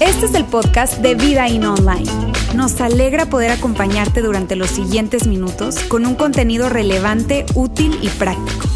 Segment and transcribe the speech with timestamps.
[0.00, 2.10] Este es el podcast de Vida In Online.
[2.54, 8.66] Nos alegra poder acompañarte durante los siguientes minutos con un contenido relevante, útil y práctico.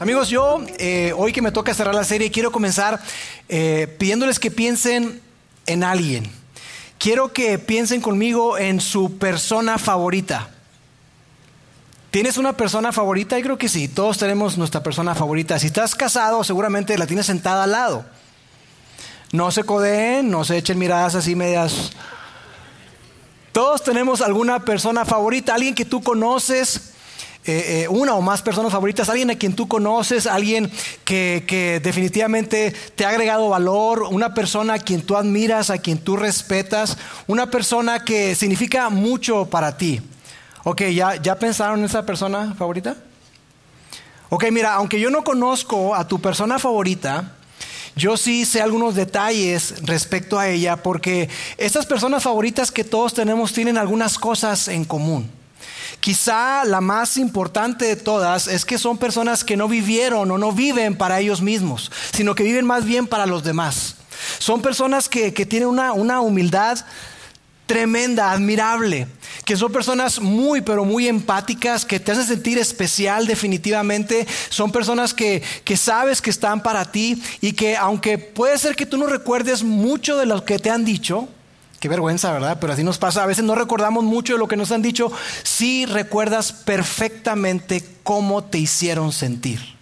[0.00, 3.00] Amigos, yo eh, hoy que me toca cerrar la serie quiero comenzar
[3.48, 5.20] eh, pidiéndoles que piensen
[5.66, 6.28] en alguien.
[6.98, 10.50] Quiero que piensen conmigo en su persona favorita.
[12.18, 13.38] ¿Tienes una persona favorita?
[13.38, 15.56] Yo creo que sí, todos tenemos nuestra persona favorita.
[15.60, 18.04] Si estás casado, seguramente la tienes sentada al lado.
[19.30, 21.92] No se codeen, no se echen miradas así medias.
[23.52, 26.94] Todos tenemos alguna persona favorita, alguien que tú conoces,
[27.44, 30.72] eh, eh, una o más personas favoritas, alguien a quien tú conoces, alguien
[31.04, 35.98] que, que, definitivamente te ha agregado valor, una persona a quien tú admiras, a quien
[35.98, 36.98] tú respetas,
[37.28, 40.02] una persona que significa mucho para ti.
[40.70, 42.94] Ok, ¿ya, ¿ya pensaron en esa persona favorita?
[44.28, 47.32] Ok, mira, aunque yo no conozco a tu persona favorita,
[47.96, 53.54] yo sí sé algunos detalles respecto a ella porque estas personas favoritas que todos tenemos
[53.54, 55.30] tienen algunas cosas en común.
[56.00, 60.52] Quizá la más importante de todas es que son personas que no vivieron o no
[60.52, 63.96] viven para ellos mismos, sino que viven más bien para los demás.
[64.38, 66.84] Son personas que, que tienen una, una humildad
[67.64, 69.08] tremenda, admirable,
[69.48, 75.14] que son personas muy, pero muy empáticas, que te hacen sentir especial definitivamente, son personas
[75.14, 79.06] que, que, sabes que están para ti y que aunque puede ser que tú no
[79.06, 81.30] recuerdes mucho de lo que te han dicho,
[81.80, 82.58] qué vergüenza, ¿verdad?
[82.60, 85.10] Pero así nos pasa, a veces no recordamos mucho de lo que nos han dicho,
[85.44, 89.77] sí recuerdas perfectamente cómo te hicieron sentir.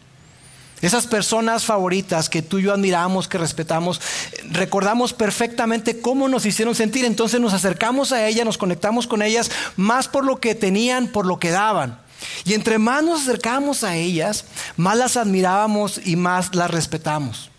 [0.83, 4.01] Esas personas favoritas que tú y yo admiramos, que respetamos,
[4.51, 9.51] recordamos perfectamente cómo nos hicieron sentir, entonces nos acercamos a ellas, nos conectamos con ellas,
[9.77, 11.99] más por lo que tenían, por lo que daban.
[12.45, 14.45] Y entre más nos acercamos a ellas,
[14.77, 17.51] más las admirábamos y más las respetamos.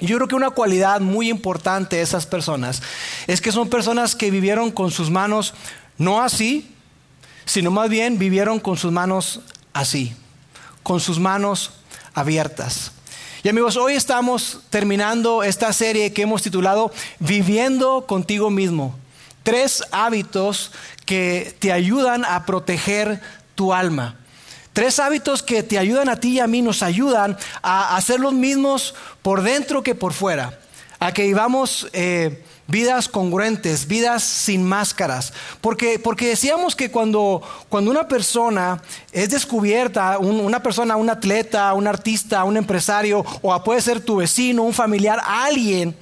[0.00, 2.82] Yo creo que una cualidad muy importante de esas personas
[3.26, 5.54] es que son personas que vivieron con sus manos
[5.98, 6.70] no así,
[7.46, 9.40] sino más bien vivieron con sus manos
[9.72, 10.14] así,
[10.82, 11.70] con sus manos
[12.16, 12.92] abiertas.
[13.44, 16.90] Y amigos, hoy estamos terminando esta serie que hemos titulado
[17.20, 18.96] Viviendo contigo mismo.
[19.44, 20.72] Tres hábitos
[21.04, 23.20] que te ayudan a proteger
[23.54, 24.16] tu alma.
[24.72, 28.32] Tres hábitos que te ayudan a ti y a mí, nos ayudan a hacer los
[28.32, 30.58] mismos por dentro que por fuera.
[30.98, 35.32] A que vivamos eh, vidas congruentes, vidas sin máscaras.
[35.60, 38.82] Porque, porque decíamos que cuando, cuando una persona
[39.12, 44.62] es descubierta, una persona, un atleta, un artista, un empresario, o puede ser tu vecino,
[44.62, 45.96] un familiar, alguien,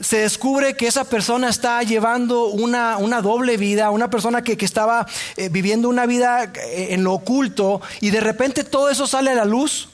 [0.00, 4.64] se descubre que esa persona está llevando una, una doble vida, una persona que, que
[4.64, 9.30] estaba eh, viviendo una vida eh, en lo oculto, y de repente todo eso sale
[9.30, 9.90] a la luz.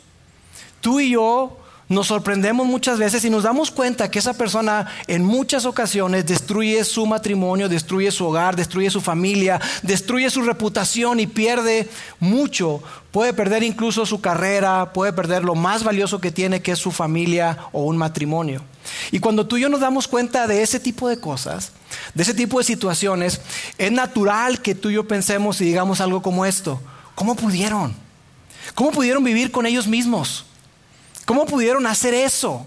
[0.81, 1.59] Tú y yo
[1.89, 6.83] nos sorprendemos muchas veces y nos damos cuenta que esa persona en muchas ocasiones destruye
[6.83, 11.89] su matrimonio, destruye su hogar, destruye su familia, destruye su reputación y pierde
[12.19, 12.83] mucho.
[13.13, 16.91] Puede perder incluso su carrera, puede perder lo más valioso que tiene, que es su
[16.91, 18.63] familia o un matrimonio.
[19.13, 21.71] Y cuando tú y yo nos damos cuenta de ese tipo de cosas,
[22.15, 23.41] de ese tipo de situaciones,
[23.79, 26.81] es natural que tú y yo pensemos y digamos algo como esto.
[27.15, 27.95] ¿Cómo pudieron?
[28.75, 30.47] ¿Cómo pudieron vivir con ellos mismos?
[31.27, 32.67] ¿Cómo pudieron hacer eso?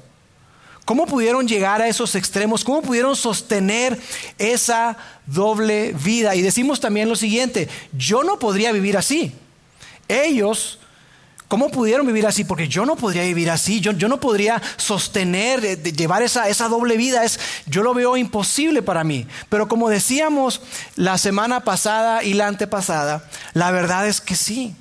[0.84, 2.64] ¿Cómo pudieron llegar a esos extremos?
[2.64, 3.98] ¿Cómo pudieron sostener
[4.38, 6.36] esa doble vida?
[6.36, 9.32] Y decimos también lo siguiente, yo no podría vivir así.
[10.08, 10.80] Ellos,
[11.48, 12.44] ¿cómo pudieron vivir así?
[12.44, 16.68] Porque yo no podría vivir así, yo, yo no podría sostener, de llevar esa, esa
[16.68, 19.26] doble vida, es, yo lo veo imposible para mí.
[19.48, 20.60] Pero como decíamos
[20.96, 24.76] la semana pasada y la antepasada, la verdad es que sí.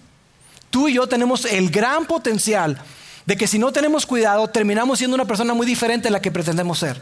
[0.70, 2.82] Tú y yo tenemos el gran potencial
[3.28, 6.32] de que si no tenemos cuidado, terminamos siendo una persona muy diferente a la que
[6.32, 6.98] pretendemos ser.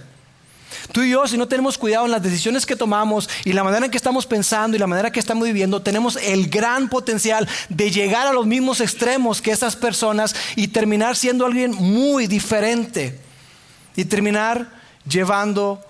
[0.90, 3.84] Tú y yo, si no tenemos cuidado en las decisiones que tomamos y la manera
[3.84, 7.48] en que estamos pensando y la manera en que estamos viviendo, tenemos el gran potencial
[7.68, 13.20] de llegar a los mismos extremos que esas personas y terminar siendo alguien muy diferente
[13.94, 14.66] y terminar
[15.08, 15.80] llevando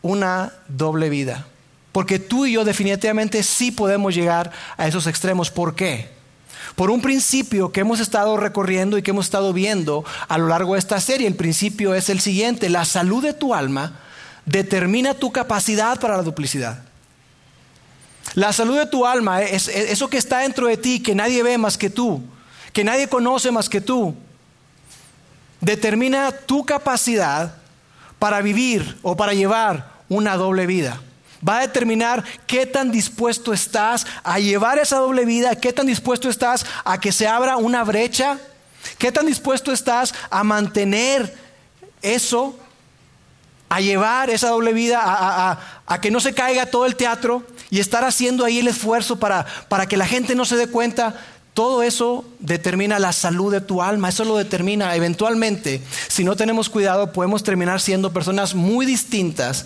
[0.00, 1.46] una doble vida.
[1.92, 5.50] Porque tú y yo definitivamente sí podemos llegar a esos extremos.
[5.50, 6.08] ¿Por qué?
[6.76, 10.74] Por un principio que hemos estado recorriendo y que hemos estado viendo a lo largo
[10.74, 11.26] de esta serie.
[11.26, 14.00] El principio es el siguiente, la salud de tu alma
[14.46, 16.82] determina tu capacidad para la duplicidad.
[18.34, 21.56] La salud de tu alma es eso que está dentro de ti, que nadie ve
[21.58, 22.22] más que tú,
[22.72, 24.14] que nadie conoce más que tú,
[25.60, 27.56] determina tu capacidad
[28.18, 31.00] para vivir o para llevar una doble vida
[31.46, 36.28] va a determinar qué tan dispuesto estás a llevar esa doble vida, qué tan dispuesto
[36.28, 38.38] estás a que se abra una brecha,
[38.98, 41.34] ¿Qué tan dispuesto estás a mantener
[42.02, 42.56] eso,
[43.68, 48.04] a llevar esa doble vida, a, que no se caiga todo el teatro y estar
[48.04, 51.14] haciendo ahí el esfuerzo para, para que la gente no se dé cuenta?
[51.54, 55.80] Todo eso determina la salud de tu alma, eso lo determina eventualmente.
[56.08, 59.64] Si no tenemos cuidado, podemos terminar siendo personas muy distintas,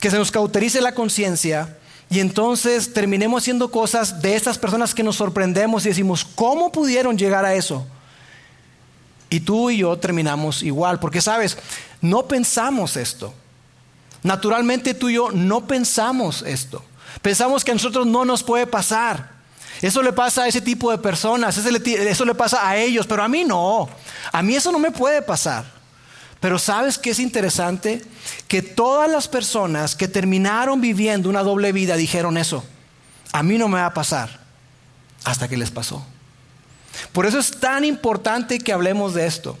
[0.00, 1.76] que se nos cauterice la conciencia
[2.08, 7.16] y entonces terminemos haciendo cosas de estas personas que nos sorprendemos y decimos, ¿cómo pudieron
[7.16, 7.86] llegar a eso?
[9.28, 11.56] Y tú y yo terminamos igual, porque sabes,
[12.00, 13.32] no pensamos esto.
[14.24, 16.84] Naturalmente tú y yo no pensamos esto.
[17.22, 19.30] Pensamos que a nosotros no nos puede pasar.
[19.80, 23.28] Eso le pasa a ese tipo de personas, eso le, pasa a ellos, pero a
[23.28, 23.88] mí no.
[24.32, 25.64] A mí eso no me puede pasar.
[26.40, 28.02] Pero ¿sabes qué es interesante?
[28.48, 32.64] Que todas las personas que terminaron viviendo una doble vida dijeron eso.
[33.32, 34.40] A mí no me va a pasar.
[35.24, 36.04] Hasta que les pasó.
[37.12, 39.58] Por eso es tan importante que hablemos de esto.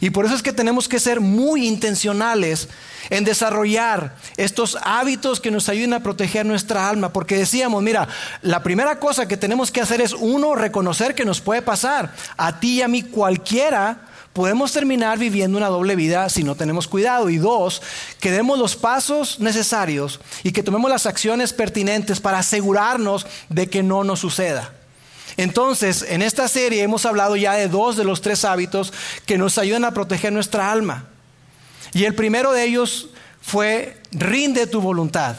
[0.00, 2.68] Y por eso es que tenemos que ser muy intencionales
[3.08, 7.12] en desarrollar estos hábitos que nos ayuden a proteger nuestra alma.
[7.12, 8.08] Porque decíamos, mira,
[8.42, 12.12] la primera cosa que tenemos que hacer es, uno, reconocer que nos puede pasar.
[12.36, 16.86] A ti y a mí cualquiera podemos terminar viviendo una doble vida si no tenemos
[16.86, 17.30] cuidado.
[17.30, 17.82] Y dos,
[18.20, 23.82] que demos los pasos necesarios y que tomemos las acciones pertinentes para asegurarnos de que
[23.82, 24.72] no nos suceda.
[25.36, 28.92] Entonces, en esta serie hemos hablado ya de dos de los tres hábitos
[29.26, 31.06] que nos ayudan a proteger nuestra alma.
[31.92, 33.08] Y el primero de ellos
[33.40, 35.36] fue rinde tu voluntad.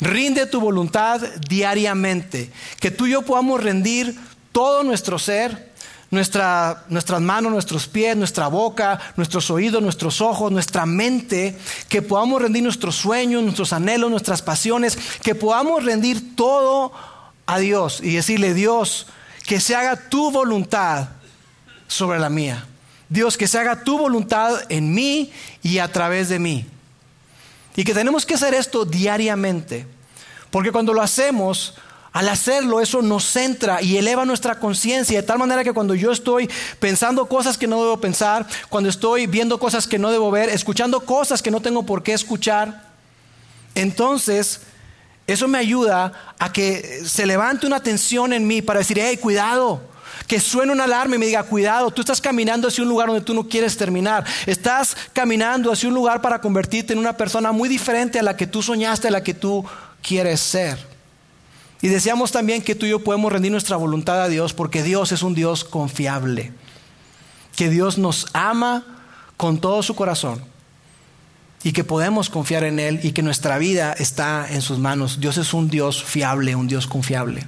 [0.00, 2.50] Rinde tu voluntad diariamente.
[2.80, 4.18] Que tú y yo podamos rendir
[4.52, 5.69] todo nuestro ser
[6.10, 11.56] nuestras manos, nuestros pies, nuestra boca, nuestros oídos, nuestros ojos, nuestra mente,
[11.88, 16.92] que podamos rendir nuestros sueños, nuestros anhelos, nuestras pasiones, que podamos rendir todo
[17.46, 19.06] a Dios y decirle, Dios,
[19.46, 21.08] que se haga tu voluntad
[21.86, 22.66] sobre la mía.
[23.08, 26.64] Dios, que se haga tu voluntad en mí y a través de mí.
[27.74, 29.86] Y que tenemos que hacer esto diariamente.
[30.50, 31.74] Porque cuando lo hacemos,
[32.12, 36.10] al hacerlo, eso nos centra y eleva nuestra conciencia de tal manera que cuando yo
[36.10, 40.48] estoy pensando cosas que no debo pensar, cuando estoy viendo cosas que no debo ver,
[40.48, 42.90] escuchando cosas que no tengo por qué escuchar,
[43.76, 44.62] entonces
[45.28, 49.80] eso me ayuda a que se levante una tensión en mí para decir, hey, cuidado,
[50.26, 53.24] que suene una alarma y me diga, cuidado, tú estás caminando hacia un lugar donde
[53.24, 54.24] tú no quieres terminar.
[54.46, 58.48] Estás caminando hacia un lugar para convertirte en una persona muy diferente a la que
[58.48, 59.64] tú soñaste, a la que tú
[60.02, 60.89] quieres ser.
[61.82, 65.12] Y deseamos también que tú y yo podemos rendir nuestra voluntad a Dios porque Dios
[65.12, 66.52] es un Dios confiable.
[67.56, 68.84] Que Dios nos ama
[69.36, 70.44] con todo su corazón
[71.62, 75.20] y que podemos confiar en Él y que nuestra vida está en sus manos.
[75.20, 77.46] Dios es un Dios fiable, un Dios confiable.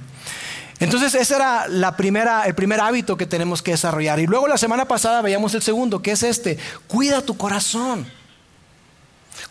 [0.79, 4.19] Entonces ese era el primer hábito que tenemos que desarrollar.
[4.19, 6.57] Y luego la semana pasada veíamos el segundo, que es este,
[6.87, 8.05] cuida tu corazón.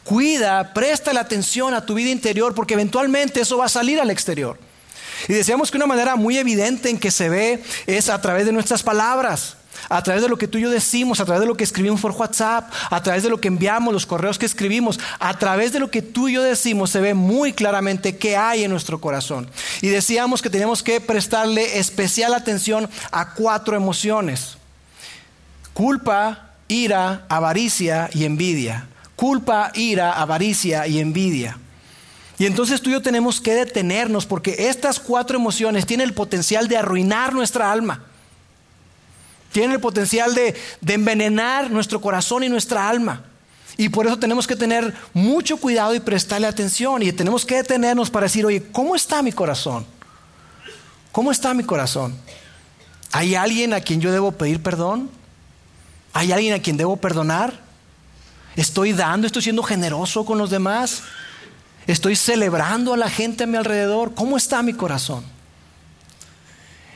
[0.04, 4.10] Cuida, presta la atención a tu vida interior porque eventualmente eso va a salir al
[4.10, 4.58] exterior.
[5.28, 8.52] Y decíamos que una manera muy evidente en que se ve es a través de
[8.52, 9.56] nuestras palabras,
[9.88, 12.00] a través de lo que tú y yo decimos, a través de lo que escribimos
[12.00, 15.80] por WhatsApp, a través de lo que enviamos, los correos que escribimos, a través de
[15.80, 19.48] lo que tú y yo decimos, se ve muy claramente qué hay en nuestro corazón.
[19.80, 24.56] Y decíamos que tenemos que prestarle especial atención a cuatro emociones.
[25.72, 28.88] Culpa, ira, avaricia y envidia.
[29.16, 31.58] Culpa, ira, avaricia y envidia.
[32.42, 36.66] Y entonces tú y yo tenemos que detenernos porque estas cuatro emociones tienen el potencial
[36.66, 38.02] de arruinar nuestra alma.
[39.52, 40.56] Tienen el potencial de,
[40.88, 43.22] envenenar nuestro corazón y nuestra alma.
[43.76, 47.00] Y por eso tenemos que tener mucho cuidado y prestarle atención.
[47.04, 49.86] Y tenemos que detenernos para decir, oye, ¿cómo está mi corazón?
[51.12, 52.12] ¿Cómo está mi corazón?
[53.12, 55.10] ¿Hay alguien a quien yo debo pedir perdón?
[56.12, 57.60] ¿Hay alguien a quien debo perdonar?
[58.56, 61.04] ¿Estoy dando, estoy siendo generoso con los demás?
[61.86, 64.14] Estoy celebrando a la gente a mi alrededor.
[64.14, 65.24] ¿Cómo está mi corazón?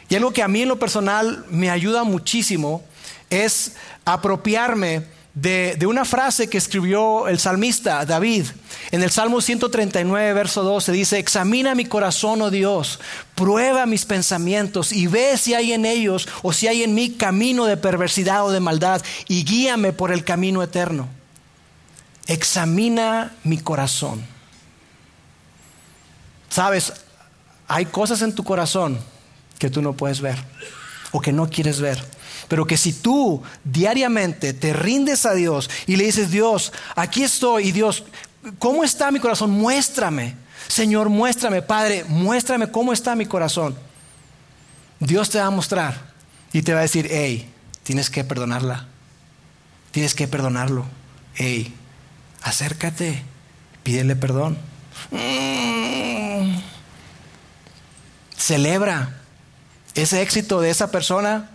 [0.08, 2.84] Y algo que a mí en lo personal me ayuda muchísimo
[3.28, 3.72] es
[4.04, 8.46] apropiarme de, una frase que escribió el salmista David.
[8.90, 13.00] En el Salmo 139, verso 12 dice, examina mi corazón, oh Dios,
[13.34, 17.66] prueba mis pensamientos y ve si hay en ellos o si hay en mí camino
[17.66, 21.08] de perversidad o de maldad y guíame por el camino eterno.
[22.26, 24.35] Examina mi corazón.
[26.56, 26.90] Sabes,
[27.68, 28.98] hay cosas en tu corazón
[29.58, 30.38] que tú no puedes ver
[31.12, 32.02] o que no quieres ver.
[32.48, 37.68] Pero que si tú diariamente te rindes a Dios y le dices, Dios, aquí estoy
[37.68, 38.04] y Dios,
[38.58, 39.50] ¿cómo está mi corazón?
[39.50, 40.34] Muéstrame.
[40.66, 43.76] Señor, muéstrame, Padre, muéstrame cómo está mi corazón.
[44.98, 46.14] Dios te va a mostrar
[46.54, 48.86] y te va a decir, hey, tienes que perdonarla.
[49.90, 50.86] Tienes que perdonarlo.
[51.34, 51.74] Hey,
[52.40, 53.22] acércate,
[53.82, 54.56] pídele perdón.
[55.10, 56.58] Mm.
[58.36, 59.10] Celebra
[59.94, 61.50] ese éxito de esa persona,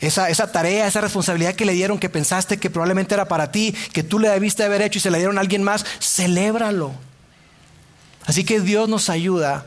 [0.00, 3.74] esa, esa, tarea, esa responsabilidad que le dieron, que pensaste que probablemente era para ti,
[3.92, 6.92] que tú le debiste haber hecho y se la dieron a alguien más, celébralo.
[8.26, 9.66] Así que Dios nos ayuda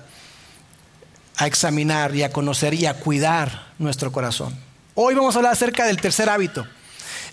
[1.38, 4.54] a examinar y a conocer y a cuidar nuestro corazón.
[4.94, 6.68] Hoy vamos a hablar acerca del tercer hábito.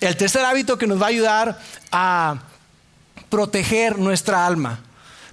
[0.01, 1.59] El tercer hábito que nos va a ayudar
[1.91, 2.37] a
[3.29, 4.81] proteger nuestra alma.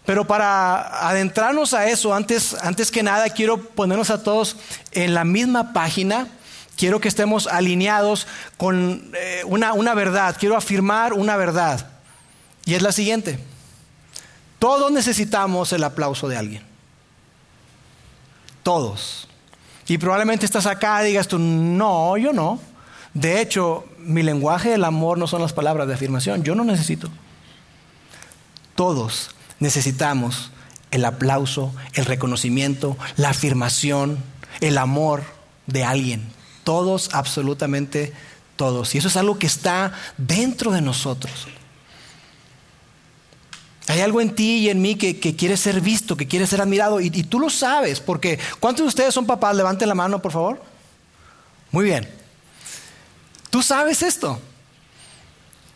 [0.05, 4.57] Pero para adentrarnos a eso, antes, antes que nada, quiero ponernos a todos
[4.91, 6.27] en la misma página.
[6.75, 10.35] Quiero que estemos alineados con eh, una, una verdad.
[10.37, 11.87] Quiero afirmar una verdad.
[12.65, 13.39] Y es la siguiente.
[14.59, 16.63] Todos necesitamos el aplauso de alguien.
[18.61, 19.27] Todos.
[19.87, 22.59] Y probablemente estás acá y digas tú, no, yo no.
[23.13, 26.43] De hecho, mi lenguaje del amor no son las palabras de afirmación.
[26.43, 27.09] Yo no necesito.
[28.75, 29.29] Todos
[29.63, 30.51] necesitamos
[30.91, 34.19] el aplauso, el reconocimiento, la afirmación,
[34.61, 35.23] el amor
[35.65, 36.21] de alguien.
[36.63, 38.13] Todos, absolutamente
[38.57, 38.93] todos.
[38.93, 41.47] Y eso es algo que está dentro de nosotros.
[43.87, 47.01] Hay algo en ti y en mí que, quiere ser visto, que quiere ser admirado.
[47.01, 49.55] Y, y, tú lo sabes, porque ¿cuántos de ustedes son papás?
[49.55, 50.61] Levanten la mano, por favor.
[51.71, 52.07] Muy bien.
[53.49, 54.39] Tú sabes esto.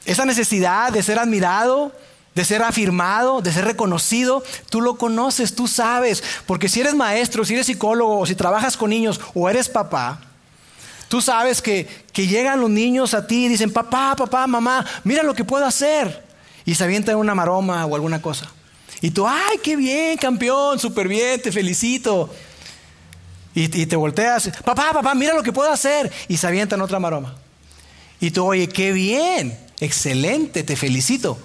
[0.06, 1.94] Esa necesidad de ser admirado,
[2.38, 6.24] de ser afirmado, de ser reconocido, tú lo conoces, tú sabes.
[6.46, 10.22] Porque si eres maestro, si eres psicólogo, si trabajas con niños, o eres papá,
[11.08, 15.24] tú sabes que, que llegan los niños a ti y dicen, papá, papá, mamá, mira
[15.24, 16.24] lo que puedo hacer.
[16.64, 18.52] Y se avientan una maroma o alguna cosa.
[19.02, 22.30] Y tú, ay, qué bien, campeón, súper bien, te felicito.
[23.56, 26.12] Y, y, te volteas, papá, papá, mira lo que puedo hacer.
[26.28, 27.34] Y se avientan otra maroma.
[28.20, 31.40] Y tú, oye, qué bien, excelente, te felicito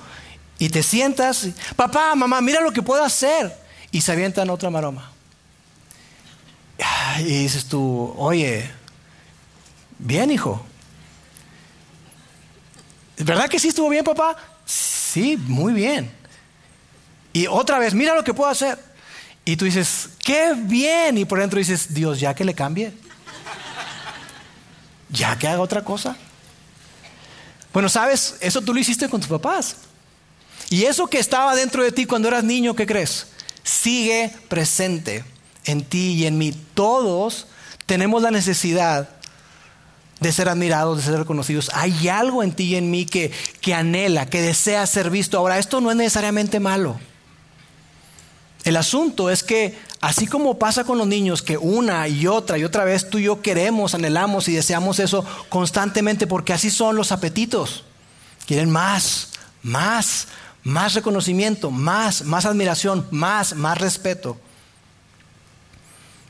[0.63, 3.53] y te sientas, papá, mamá, mira lo que puedo hacer.
[3.91, 5.11] Y se avientan otra maroma.
[7.19, 8.71] Y dices tú, oye,
[9.99, 10.65] bien hijo.
[13.17, 14.37] ¿Verdad que sí estuvo bien, papá?
[14.65, 16.09] Sí, muy bien.
[17.33, 18.79] Y otra vez, mira lo que puedo hacer.
[19.45, 21.19] Y tú dices, qué bien.
[21.19, 22.93] Y por dentro dices, Dios, ya que le cambie.
[25.09, 26.17] Ya que haga otra cosa.
[27.73, 29.75] Bueno, sabes, eso tú lo hiciste con tus papás.
[30.73, 33.27] Y eso que estaba dentro de ti cuando eras niño, ¿qué crees?
[33.63, 35.23] Sigue presente
[35.67, 36.55] en ti y en mí.
[36.73, 37.47] Todos
[37.85, 39.11] tenemos la necesidad
[40.21, 41.71] de ser admirados, de ser reconocidos.
[41.75, 45.37] Hay algo en ti y en mí que, que anhela, que desea ser visto.
[45.37, 46.99] Ahora, esto no es necesariamente malo.
[48.65, 52.65] El asunto es que, así como pasa con los niños, que una y otra y
[52.65, 57.13] otra vez tú y yo queremos, anhelamos y deseamos eso constantemente, porque así son los
[57.13, 57.85] apetitos.
[58.47, 60.29] Quieren más, más,
[60.65, 64.37] más reconocimiento, más, más admiración, más, más respeto.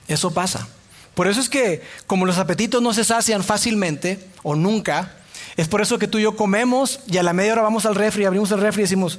[0.09, 0.67] Eso pasa.
[1.15, 5.17] Por eso es que como los apetitos no se sacian fácilmente o nunca,
[5.57, 7.95] es por eso que tú y yo comemos y a la media hora vamos al
[7.95, 9.19] refri, abrimos el refri y decimos,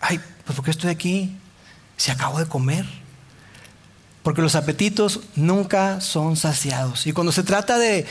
[0.00, 1.36] ay, pues ¿por qué estoy aquí?
[1.96, 2.84] Si acabo de comer.
[4.22, 7.06] Porque los apetitos nunca son saciados.
[7.06, 8.06] Y cuando se trata de,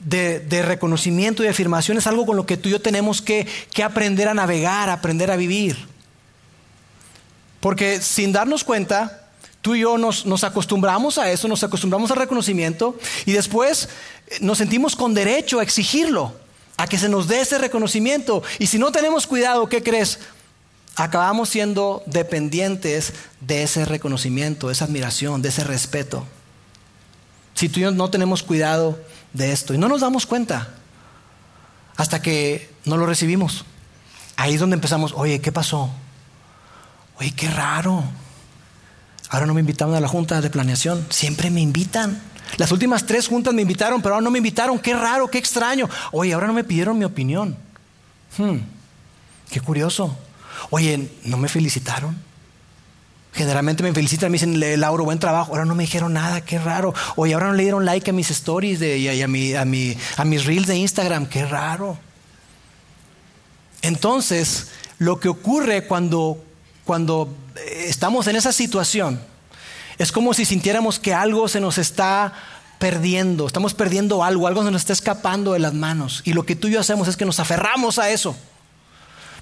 [0.00, 3.46] de, reconocimiento y afirmación es algo con lo que tú y yo tenemos que,
[3.82, 5.76] aprender a navegar, aprender a vivir.
[7.60, 9.28] Porque sin darnos cuenta,
[9.60, 13.88] tú y yo nos, nos, acostumbramos a eso, nos acostumbramos al reconocimiento y después
[14.28, 16.34] eh, nos sentimos con derecho a exigirlo,
[16.78, 18.42] a que se nos dé ese reconocimiento.
[18.58, 20.20] Y si no tenemos cuidado, ¿qué crees?
[20.96, 26.26] Acabamos siendo dependientes de ese reconocimiento, de esa admiración, de ese respeto.
[27.54, 28.98] Si tú y yo no tenemos cuidado,
[29.32, 29.74] de esto.
[29.74, 30.68] Y no nos damos cuenta
[31.96, 33.64] hasta que no lo recibimos.
[34.36, 35.90] Ahí es donde empezamos, oye, ¿qué pasó?
[37.18, 38.02] Oye, qué raro.
[39.28, 41.06] Ahora no me invitaron a la junta de planeación.
[41.10, 42.20] Siempre me invitan.
[42.56, 44.78] Las últimas tres juntas me invitaron, pero ahora no me invitaron.
[44.78, 45.88] Qué raro, qué extraño.
[46.12, 47.56] Oye, ahora no me pidieron mi opinión.
[48.36, 48.56] Hmm,
[49.50, 50.16] qué curioso.
[50.70, 52.29] Oye, ¿no me felicitaron?
[53.32, 55.52] Generalmente me felicitan, me dicen, Lauro, buen trabajo.
[55.52, 56.92] Ahora no me dijeron nada, qué raro.
[57.16, 59.96] Oye, ahora no le dieron like a mis stories de, y a, mi, a, mi,
[60.16, 61.98] a mis reels de Instagram, qué raro.
[63.82, 64.68] Entonces,
[64.98, 66.42] lo que ocurre cuando,
[66.84, 67.32] cuando
[67.66, 69.20] estamos en esa situación
[69.98, 72.32] es como si sintiéramos que algo se nos está
[72.78, 76.22] perdiendo, estamos perdiendo algo, algo se nos está escapando de las manos.
[76.24, 78.34] Y lo que tú y yo hacemos es que nos aferramos a eso.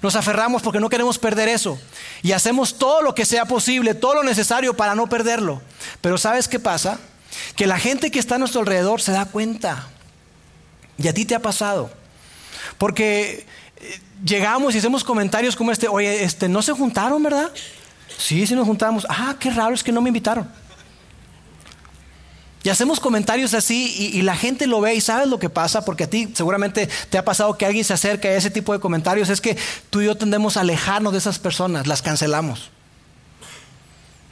[0.01, 1.79] Nos aferramos porque no queremos perder eso.
[2.21, 5.61] Y hacemos todo lo que sea posible, todo lo necesario para no perderlo.
[6.01, 6.99] Pero ¿sabes qué pasa?
[7.55, 9.87] Que la gente que está a nuestro alrededor se da cuenta.
[10.97, 11.91] Y a ti te ha pasado.
[12.77, 13.45] Porque
[13.77, 17.51] eh, llegamos y hacemos comentarios como este, oye, este, ¿no se juntaron, verdad?
[18.17, 19.05] Sí, sí nos juntamos.
[19.09, 20.49] Ah, qué raro es que no me invitaron.
[22.61, 26.03] Y hacemos comentarios así y, la gente lo ve y sabes lo que pasa, porque
[26.03, 29.29] a ti seguramente te ha pasado que alguien se acerca a ese tipo de comentarios,
[29.29, 29.57] es que
[29.89, 32.69] tú y yo tendemos a alejarnos de esas personas, las cancelamos.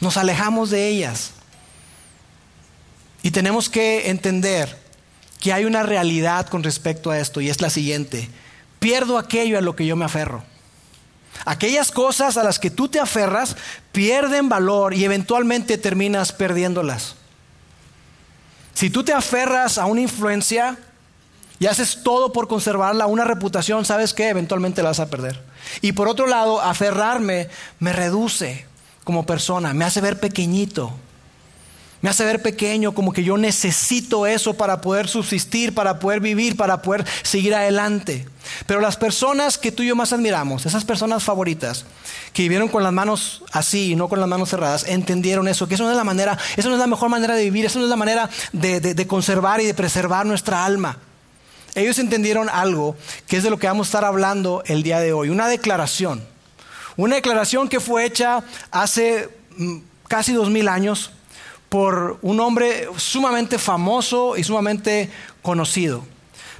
[0.01, 1.31] Nos alejamos de ellas.
[3.23, 4.77] Y tenemos que entender
[5.39, 8.29] que hay una realidad con respecto a esto y es la siguiente.
[8.79, 10.43] Pierdo aquello a lo que yo me aferro.
[11.45, 13.55] Aquellas cosas a las que tú te aferras
[13.93, 17.15] pierden valor y eventualmente terminas perdiéndolas.
[18.77, 20.77] Si tú te aferras a una influencia
[21.57, 24.29] y haces todo por conservarla, una reputación, ¿sabes qué?
[24.29, 25.41] Eventualmente la vas a perder.
[25.81, 28.67] Y por otro lado, aferrarme me reduce
[29.03, 30.93] como persona, me hace ver pequeñito.
[32.07, 36.55] Me hace ver pequeño, como que yo necesito eso para poder subsistir, para poder vivir,
[36.55, 38.25] para poder seguir adelante.
[38.65, 41.83] Pero las personas que tú y yo más admiramos, esas personas favoritas,
[42.31, 45.75] que vivieron con las manos así y no con las manos cerradas, entendieron eso, que
[45.75, 47.83] eso no es la manera, eso no es la mejor manera de vivir, eso no
[47.83, 50.99] es la manera de, de conservar y de preservar nuestra alma.
[51.75, 52.95] Ellos entendieron algo
[53.27, 56.25] que es de lo que vamos a estar hablando el día de hoy, una declaración.
[56.95, 61.11] Una declaración que fue hecha hace mm, casi dos mil años
[61.69, 65.09] por un hombre sumamente famoso y sumamente
[65.41, 66.03] conocido.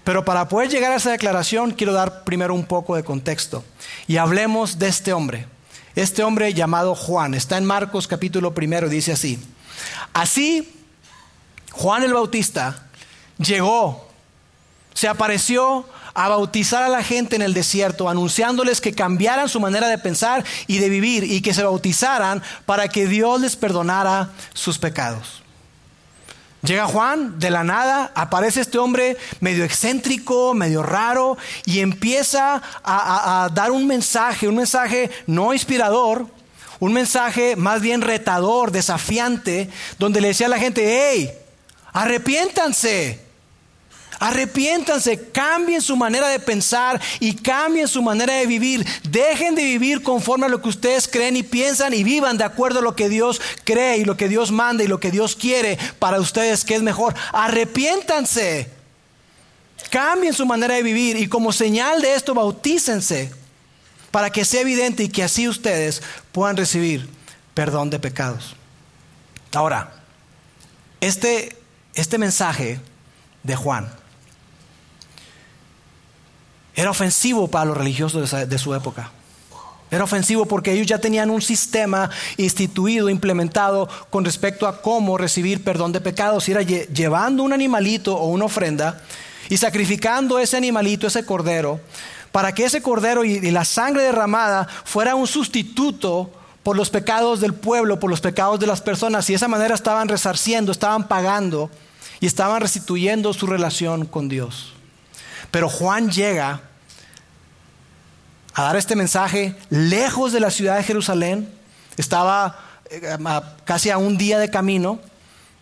[0.04, 3.64] Pero para poder llegar a esa declaración quiero dar primero un poco de contexto
[4.08, 5.48] y hablemos de este hombre.
[5.96, 9.40] Este hombre llamado Juan está en Marcos capítulo primero, dice así.
[10.14, 10.74] Así,
[11.72, 12.88] Juan el Bautista
[13.38, 14.08] llegó,
[14.94, 15.86] se apareció
[16.18, 20.44] a bautizar a la gente en el desierto, anunciándoles que cambiaran su manera de pensar
[20.66, 25.44] y de vivir y que se bautizaran para que Dios les perdonara sus pecados.
[26.64, 33.50] Llega Juan, de la nada, aparece este hombre medio excéntrico, medio raro, y empieza a,
[33.54, 36.26] dar un mensaje, un mensaje no inspirador,
[36.80, 41.32] un mensaje más bien retador, desafiante, donde le decía a la gente, hey,
[41.94, 43.27] arrepiéntanse,
[44.20, 48.86] Arrepiéntanse, cambien su manera de pensar y cambien su manera de vivir.
[49.10, 52.80] Dejen de vivir conforme a lo que ustedes creen y piensan y vivan de acuerdo
[52.80, 55.78] a lo que Dios cree y lo que Dios manda y lo que Dios quiere
[56.00, 57.14] para ustedes que es mejor.
[57.32, 58.72] Arrepiéntanse.
[59.92, 63.32] Cambien su manera de vivir y como señal de esto bautícense
[64.10, 66.02] para que sea evidente y que así ustedes
[66.32, 67.08] puedan recibir
[67.54, 68.56] perdón de pecados.
[69.54, 69.94] Ahora,
[71.02, 71.56] este,
[71.94, 72.80] este mensaje
[73.44, 73.88] de Juan
[76.78, 79.12] era ofensivo para los religiosos de su época.
[79.90, 85.64] Era ofensivo porque ellos ya tenían un sistema instituido, implementado con respecto a cómo recibir
[85.64, 86.48] perdón de pecados.
[86.48, 89.02] Era llevando un animalito o una ofrenda
[89.50, 91.80] y sacrificando ese animalito, ese cordero,
[92.32, 96.30] para que ese cordero y, la sangre derramada fuera un sustituto
[96.62, 99.28] por los pecados del pueblo, por los pecados de las personas.
[99.30, 101.72] Y de esa manera estaban resarciendo, estaban pagando
[102.20, 104.77] y estaban restituyendo su relación con Dios.
[105.52, 106.62] Pero Juan llega
[108.54, 111.52] a dar este mensaje lejos de la ciudad de Jerusalén.
[111.96, 113.18] Estaba eh,
[113.66, 115.00] casi a un día de camino.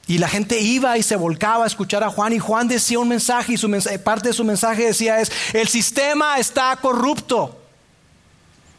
[0.08, 3.10] Y la gente iba y se volcaba a escuchar a Juan y Juan decía un
[3.10, 3.69] mensaje y su
[4.04, 7.60] parte de su mensaje decía es, el sistema está corrupto.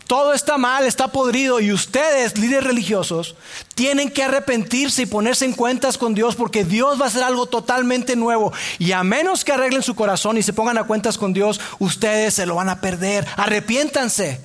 [0.06, 3.34] Todo está mal, está podrido y ustedes, líderes religiosos,
[3.74, 7.46] tienen que arrepentirse y ponerse en cuentas con Dios porque Dios va a hacer algo
[7.46, 8.52] totalmente nuevo.
[8.78, 12.34] Y a menos que arreglen su corazón y se pongan a cuentas con Dios, ustedes
[12.34, 13.26] se lo van a perder.
[13.36, 14.40] Arrepiéntanse.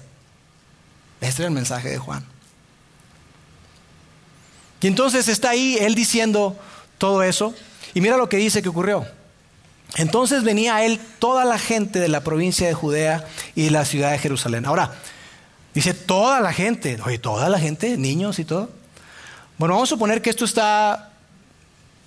[1.22, 2.26] Este es el mensaje de Juan.
[4.82, 6.58] Y entonces está ahí él diciendo
[6.98, 7.54] todo eso.
[7.94, 9.06] Y mira lo que dice que ocurrió.
[9.96, 14.12] Entonces venía él toda la gente de la provincia de Judea y de la ciudad
[14.12, 14.66] de Jerusalén.
[14.66, 14.96] Ahora,
[15.74, 18.70] Dice toda la gente, oye, toda la gente, niños y todo.
[19.58, 21.12] Bueno, vamos a suponer que esto está,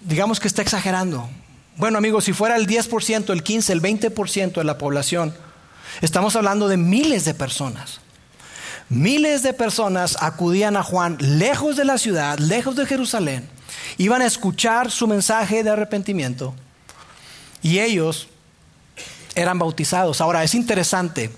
[0.01, 1.29] digamos que está exagerando.
[1.77, 5.35] Bueno, amigos, si fuera el 10%, el 15%, el 20% de la población,
[6.03, 8.01] estamos hablando de miles de personas.
[8.91, 13.49] Miles de personas acudían a Juan lejos de la ciudad, lejos de Jerusalén,
[13.97, 16.55] iban a escuchar su mensaje de arrepentimiento
[17.63, 18.29] y ellos
[19.35, 20.21] eran bautizados.
[20.21, 21.31] Ahora, es interesante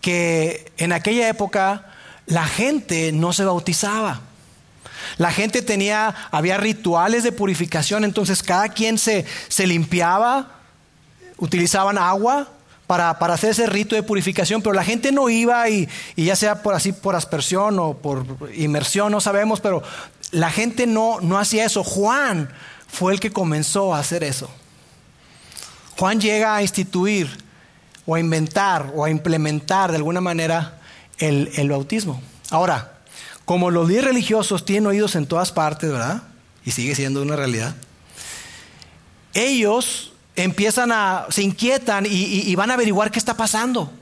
[0.00, 1.86] que en aquella época
[2.26, 4.20] la gente no se bautizaba.
[5.16, 10.58] La gente tenía, había rituales de purificación, entonces cada quien se, se limpiaba,
[11.38, 12.48] utilizaban agua
[12.86, 16.62] para, hacer ese rito de purificación, pero la gente no iba y, y, ya sea
[16.62, 19.82] por así por aspersión o por inmersión, no sabemos, pero
[20.30, 21.84] la gente no, no hacía eso.
[21.84, 22.50] Juan
[22.86, 24.50] fue el que comenzó a hacer eso.
[25.98, 27.47] Juan llega a instituir
[28.10, 30.78] o a inventar o a implementar de alguna manera
[31.18, 32.22] el, el bautismo.
[32.48, 32.94] Ahora,
[33.44, 36.22] como los líderes religiosos tienen oídos en todas partes, ¿verdad?
[36.64, 37.74] Y sigue siendo una realidad.
[39.34, 43.92] Ellos empiezan a, se inquietan y, van a averiguar qué está pasando.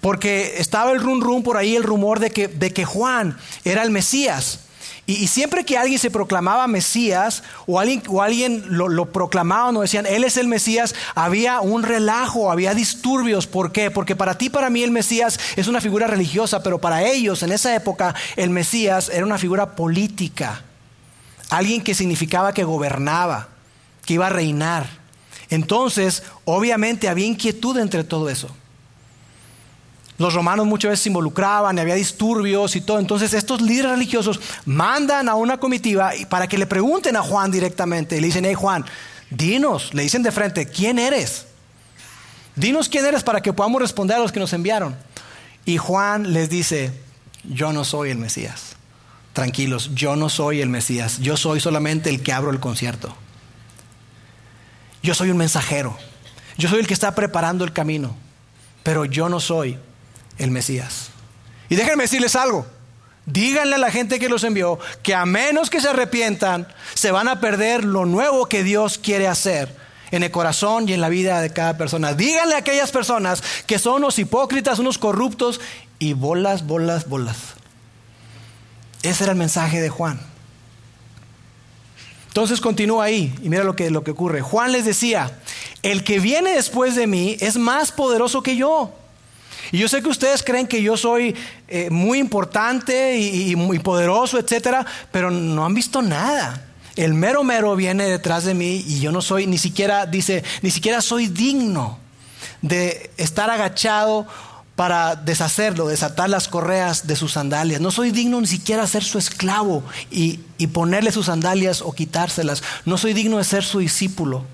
[0.00, 3.82] Porque estaba el rum rum por ahí, el rumor de que, de que Juan era
[3.82, 4.60] el Mesías.
[5.04, 9.80] Y, siempre que alguien se proclamaba Mesías o alguien, o alguien lo, lo, proclamaba o
[9.80, 13.48] decían, Él es el Mesías, había un relajo, había disturbios.
[13.48, 13.90] ¿Por qué?
[13.90, 17.50] Porque para ti, para mí, el Mesías es una figura religiosa, pero para ellos en
[17.50, 20.62] esa época el Mesías era una figura política.
[21.50, 23.48] Alguien que significaba que gobernaba,
[24.06, 24.86] que iba a reinar.
[25.50, 28.54] Entonces, obviamente había inquietud entre todo eso.
[30.22, 33.00] Los romanos muchas veces se involucraban y había disturbios y todo.
[33.00, 38.20] Entonces estos líderes religiosos mandan a una comitiva para que le pregunten a Juan directamente.
[38.20, 38.84] Le dicen, hey Juan,
[39.30, 41.46] dinos, le dicen de frente, ¿quién eres?
[42.54, 44.96] Dinos quién eres para que podamos responder a los que nos enviaron.
[45.64, 46.92] Y Juan les dice,
[47.42, 48.76] yo no soy el Mesías.
[49.32, 51.18] Tranquilos, yo no soy el Mesías.
[51.18, 53.12] Yo soy solamente el que abro el concierto.
[55.02, 55.98] Yo soy un mensajero.
[56.56, 58.14] Yo soy el que está preparando el camino.
[58.84, 59.78] Pero yo no soy
[60.44, 61.08] el Mesías.
[61.68, 62.66] Y déjenme decirles algo.
[63.24, 67.28] Díganle a la gente que los envió que a menos que se arrepientan, se van
[67.28, 69.74] a perder lo nuevo que Dios quiere hacer
[70.10, 72.14] en el corazón y en la vida de cada persona.
[72.14, 75.60] Díganle a aquellas personas que son unos hipócritas, unos corruptos
[75.98, 77.36] y bolas, bolas, bolas.
[79.02, 80.20] Ese era el mensaje de Juan.
[82.28, 84.40] Entonces continúa ahí y mira lo que, lo que ocurre.
[84.40, 85.38] Juan les decía,
[85.82, 88.92] el que viene después de mí es más poderoso que yo
[89.70, 91.34] y yo sé que ustedes creen que yo soy
[91.68, 96.68] eh, muy importante y, muy poderoso, etcétera, pero no han visto nada.
[96.96, 100.70] El mero mero viene detrás de mí y yo no soy, ni siquiera, dice, ni
[100.70, 101.98] siquiera soy digno
[102.60, 104.26] de estar agachado
[104.76, 107.80] para deshacerlo, desatar las correas de sus sandalias.
[107.80, 112.62] No soy digno ni siquiera ser su esclavo y, y ponerle sus sandalias o quitárselas.
[112.84, 114.44] No soy digno de ser su discípulo.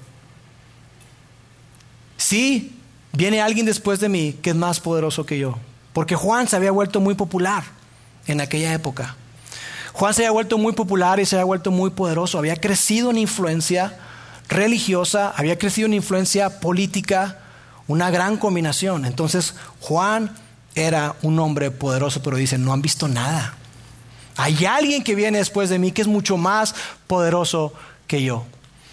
[2.16, 2.77] Sí,
[3.12, 5.58] viene alguien después de mí que es más poderoso que yo.
[5.92, 7.64] Porque Juan se había vuelto muy popular
[8.26, 9.16] en aquella época.
[9.92, 12.38] Juan se había vuelto muy popular y se había vuelto muy poderoso.
[12.38, 13.98] Había crecido en influencia
[14.48, 17.38] religiosa, había crecido en influencia política,
[17.86, 19.04] una gran combinación.
[19.04, 20.30] Entonces Juan
[20.74, 23.54] era un hombre poderoso, pero dicen, no han visto nada.
[24.36, 26.74] Hay alguien que viene después de mí que es mucho más
[27.08, 27.72] poderoso
[28.06, 28.46] que yo.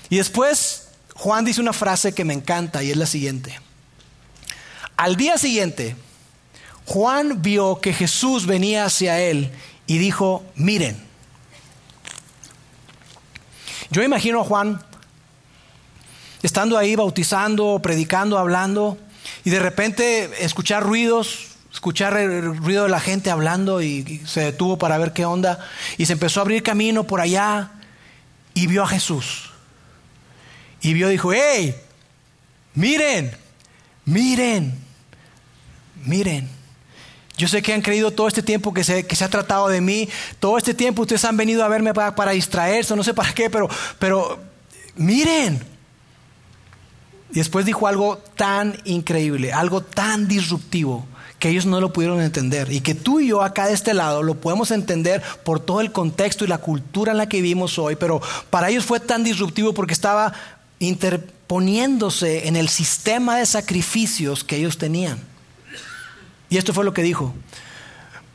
[0.10, 3.60] Y después Juan dice una frase que me encanta y es la siguiente.
[4.98, 5.96] Al día siguiente,
[6.86, 9.52] Juan vio que Jesús venía hacia él
[9.88, 11.04] y dijo, miren.
[13.92, 14.82] Yo imagino a Juan
[16.42, 18.98] estando ahí bautizando, predicando, hablando,
[19.44, 24.78] y de repente escuchar ruidos, escuchar el ruido de la gente hablando y, se detuvo
[24.78, 25.60] para ver qué onda,
[25.98, 27.72] y se empezó a abrir camino por allá
[28.54, 29.52] y vio a Jesús.
[30.82, 31.76] Y vio, dijo, hey,
[32.76, 33.36] miren,
[34.06, 34.85] miren
[36.06, 36.50] miren,
[37.38, 39.82] yo sé que han creído todo este tiempo que se, que se ha tratado de
[39.82, 40.08] mí,
[40.40, 43.70] todo este tiempo ustedes han venido a verme para, distraerse, no sé para qué, pero,
[44.00, 44.40] pero
[44.96, 45.62] miren.
[47.32, 51.06] Y después dijo algo tan increíble, algo tan disruptivo
[51.38, 54.24] que ellos no lo pudieron entender y que tú y yo acá de este lado
[54.24, 57.98] lo podemos entender por todo el contexto y la cultura en la que vivimos hoy,
[57.98, 60.32] pero para ellos fue tan disruptivo porque estaba
[60.80, 65.35] interponiéndose en el sistema de sacrificios que ellos tenían.
[66.56, 67.34] Y esto fue lo que dijo.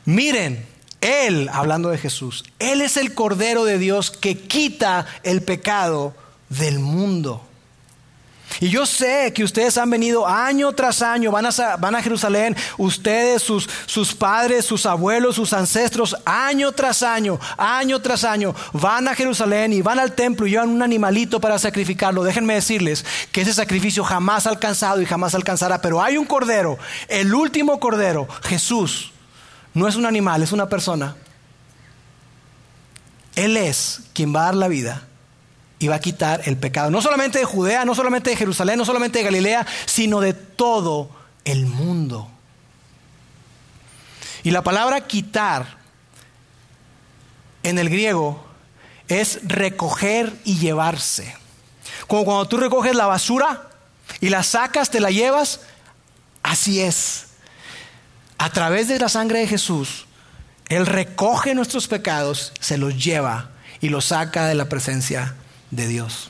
[0.05, 0.63] Miren,
[1.01, 6.13] Él, hablando de Jesús, Él es el Cordero de Dios que quita el pecado
[6.47, 7.43] del mundo.
[8.59, 12.55] Y yo sé que ustedes han venido año tras año, van a, van a Jerusalén,
[12.77, 19.07] ustedes, sus, sus, padres, sus abuelos, sus ancestros, año tras año, año tras año, van
[19.07, 22.23] a Jerusalén y van al templo y llevan un animalito para sacrificarlo.
[22.23, 26.77] Déjenme decirles que ese sacrificio jamás ha alcanzado y jamás alcanzará, pero hay un cordero,
[27.07, 29.11] el último cordero, Jesús,
[29.73, 31.15] no es un animal, es una persona.
[33.35, 35.07] Él es quien va a dar la vida
[35.81, 38.85] y va a quitar el pecado, no solamente de Judea, no solamente de Jerusalén, no
[38.85, 41.09] solamente de Galilea, sino de todo
[41.43, 42.29] el mundo.
[44.43, 45.79] Y la palabra quitar
[47.63, 48.45] en el griego
[49.07, 51.35] es recoger y llevarse.
[52.05, 53.71] Como cuando tú recoges la basura
[54.19, 55.61] y la sacas, te la llevas,
[56.43, 57.25] así es.
[58.37, 60.05] A través de la sangre de Jesús,
[60.69, 65.37] Él recoge nuestros pecados, se los lleva y los saca de la presencia
[65.71, 66.29] de Dios.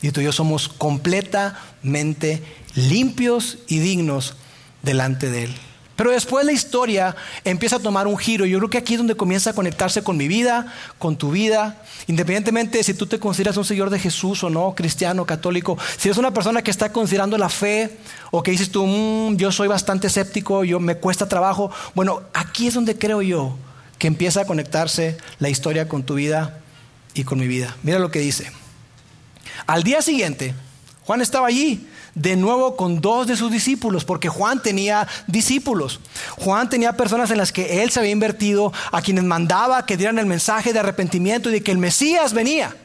[0.00, 2.42] Y tú y yo somos completamente
[2.74, 4.34] limpios y dignos
[4.82, 5.54] delante de Él.
[5.96, 8.46] Pero después la historia empieza a tomar un giro.
[8.46, 11.82] Yo creo que aquí es donde comienza a conectarse con mi vida, con tu vida.
[12.06, 15.78] Independientemente de si tú te consideras un seguidor de Jesús o no, cristiano, católico.
[15.98, 17.98] Si eres una persona que está considerando la fe
[18.30, 21.70] o que dices tú, mm, yo soy bastante escéptico, yo me cuesta trabajo.
[21.94, 23.56] Bueno, aquí es donde creo yo
[23.98, 26.58] que empieza a conectarse la historia con tu vida
[27.14, 27.76] y con mi vida.
[27.82, 28.50] Mira lo que dice.
[29.66, 30.54] Al día siguiente,
[31.04, 36.00] Juan estaba allí de nuevo con dos de sus discípulos, porque Juan tenía discípulos.
[36.36, 40.18] Juan tenía personas en las que él se había invertido, a quienes mandaba que dieran
[40.18, 42.76] el mensaje de arrepentimiento y de que el Mesías venía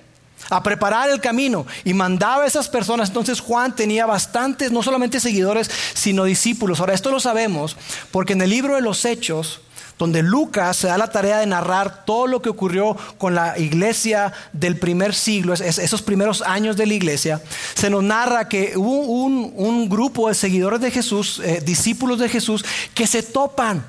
[0.49, 3.10] a preparar el camino y mandaba a esas personas.
[3.10, 6.80] Entonces Juan tenía bastantes, no solamente seguidores, sino discípulos.
[6.80, 7.75] Ahora, esto lo sabemos
[8.12, 9.62] porque en el libro de los Hechos,
[9.97, 14.33] donde Lucas se da la tarea de narrar todo lo que ocurrió con la iglesia
[14.53, 17.41] del primer siglo, esos primeros años de la iglesia,
[17.73, 22.65] se nos narra que hubo un, grupo de seguidores de Jesús, eh, discípulos de Jesús,
[22.93, 23.86] que se topan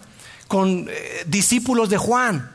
[0.47, 2.53] con eh, discípulos de Juan.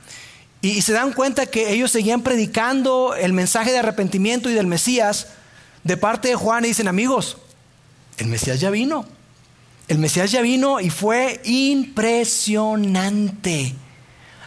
[0.62, 5.28] y se dan cuenta que ellos seguían predicando el mensaje de arrepentimiento y del Mesías
[5.84, 7.38] de parte de Juan y dicen, amigos,
[8.18, 9.06] el Mesías ya vino.
[9.88, 13.76] El Mesías ya vino y fue impresionante.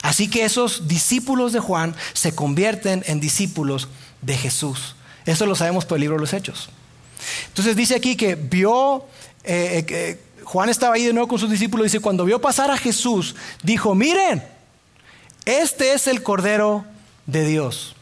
[0.02, 3.88] Así que esos discípulos de Juan se convierten en discípulos
[4.22, 4.96] de Jesús.
[5.26, 6.70] Eso lo sabemos por el libro de los Hechos.
[7.48, 9.04] Entonces dice aquí que vio,
[9.42, 12.76] eh, eh, Juan estaba ahí de nuevo con sus discípulos, dice, cuando vio pasar a
[12.76, 14.44] Jesús, dijo, miren,
[15.44, 16.84] este es el Cordero
[17.26, 17.94] de Dios.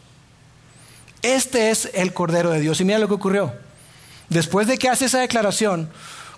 [1.23, 2.81] Este es el Cordero de Dios.
[2.81, 3.53] Y mira lo que ocurrió.
[4.29, 5.91] Después de que hace esa declaración,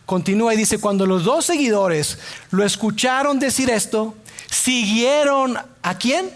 [0.07, 2.19] Continúa y dice, cuando los dos seguidores
[2.51, 4.15] lo escucharon decir esto,
[4.49, 6.31] siguieron a quién?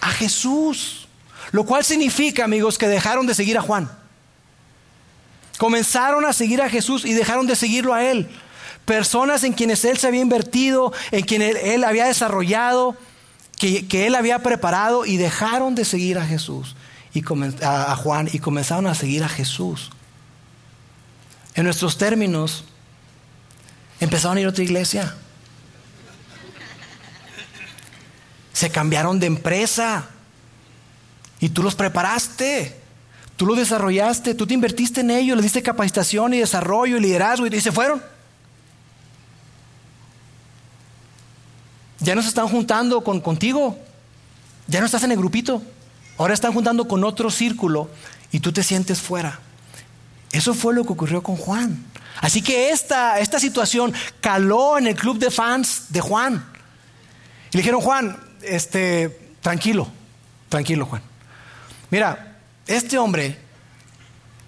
[0.00, 1.08] A Jesús.
[1.50, 3.90] Lo cual significa, amigos, que dejaron de seguir a Juan.
[5.58, 8.28] Comenzaron a seguir a Jesús y dejaron de seguirlo a él.
[8.84, 12.96] Personas en quienes él se había invertido, en quienes él, había desarrollado,
[13.58, 16.76] que, él había preparado y dejaron de seguir a Jesús
[17.12, 17.24] y
[17.62, 19.90] a Juan y comenzaron a seguir a Jesús.
[21.56, 22.64] En nuestros términos,
[23.98, 25.14] empezaron a ir a otra iglesia.
[28.52, 30.10] Se cambiaron de empresa.
[31.40, 32.78] Y tú los preparaste.
[33.36, 34.34] Tú los desarrollaste.
[34.34, 35.34] Tú te invertiste en ellos.
[35.36, 37.46] Les diste capacitación y desarrollo y liderazgo.
[37.46, 38.02] Y se fueron.
[42.00, 43.78] Ya no se están juntando con, contigo.
[44.66, 45.62] Ya no estás en el grupito.
[46.18, 47.88] Ahora están juntando con otro círculo.
[48.30, 49.40] Y tú te sientes fuera.
[50.32, 51.84] Eso fue lo que ocurrió con Juan.
[52.20, 56.44] Así que esta, esta situación caló en el club de fans de Juan.
[57.52, 59.88] Y le dijeron, Juan, este, tranquilo,
[60.48, 61.02] tranquilo, Juan.
[61.90, 63.38] Mira, este hombre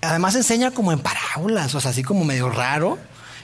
[0.01, 2.99] además enseña como en parábolas, o sea, así como medio raro,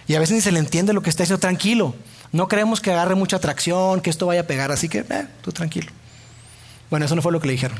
[0.06, 1.94] y a veces ni se le entiende lo que está diciendo, tranquilo.
[2.32, 5.52] No creemos que agarre mucha atracción, que esto vaya a pegar, así que eh, tú
[5.52, 5.90] tranquilo.
[6.90, 7.78] Bueno, eso no fue lo que le dijeron.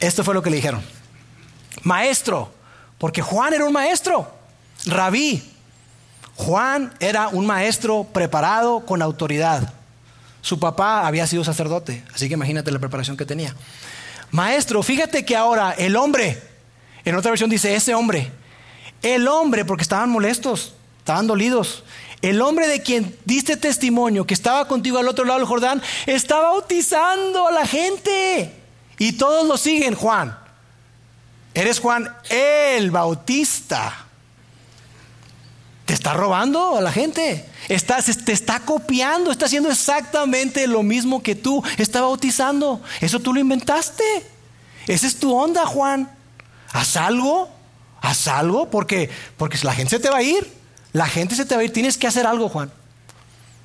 [0.00, 0.82] Esto fue lo que le dijeron.
[1.82, 2.52] Maestro,
[2.98, 4.30] porque Juan era un maestro,
[4.86, 5.42] rabí.
[6.36, 9.72] Juan era un maestro preparado con autoridad.
[10.40, 13.54] Su papá había sido sacerdote, así que imagínate la preparación que tenía.
[14.30, 16.42] Maestro, fíjate que ahora el hombre,
[17.04, 18.30] en otra versión dice ese hombre,
[19.02, 21.84] el hombre, porque estaban molestos, estaban dolidos,
[22.20, 26.40] el hombre de quien diste testimonio, que estaba contigo al otro lado del Jordán, está
[26.40, 28.50] bautizando a la gente.
[28.98, 30.43] Y todos lo siguen, Juan.
[31.54, 34.06] Eres Juan el Bautista.
[35.86, 37.48] Te está robando a la gente.
[37.68, 39.30] te está copiando.
[39.30, 41.62] Está haciendo exactamente lo mismo que tú.
[41.78, 42.82] Está bautizando.
[43.00, 44.04] Eso tú lo inventaste.
[44.88, 46.10] Esa es tu onda, Juan.
[46.72, 47.48] Haz algo.
[48.00, 50.52] Haz algo porque, porque la gente se te va a ir.
[50.92, 51.72] La gente se te va a ir.
[51.72, 52.72] Tienes que hacer algo, Juan.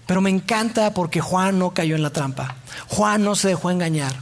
[0.06, 2.56] Pero me encanta porque Juan no cayó en la trampa.
[2.88, 4.15] Juan no se dejó engañar.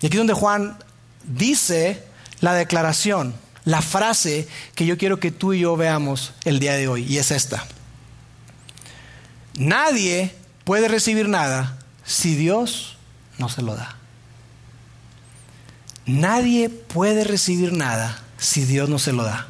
[0.00, 0.76] Y aquí es donde Juan
[1.24, 2.02] dice
[2.40, 6.88] la declaración, la frase que yo quiero que tú y yo veamos el día de
[6.88, 7.64] hoy, y es esta.
[9.54, 12.96] Nadie puede recibir nada si Dios
[13.38, 13.96] no se lo da.
[16.06, 19.46] Nadie puede recibir nada si Dios no se lo da.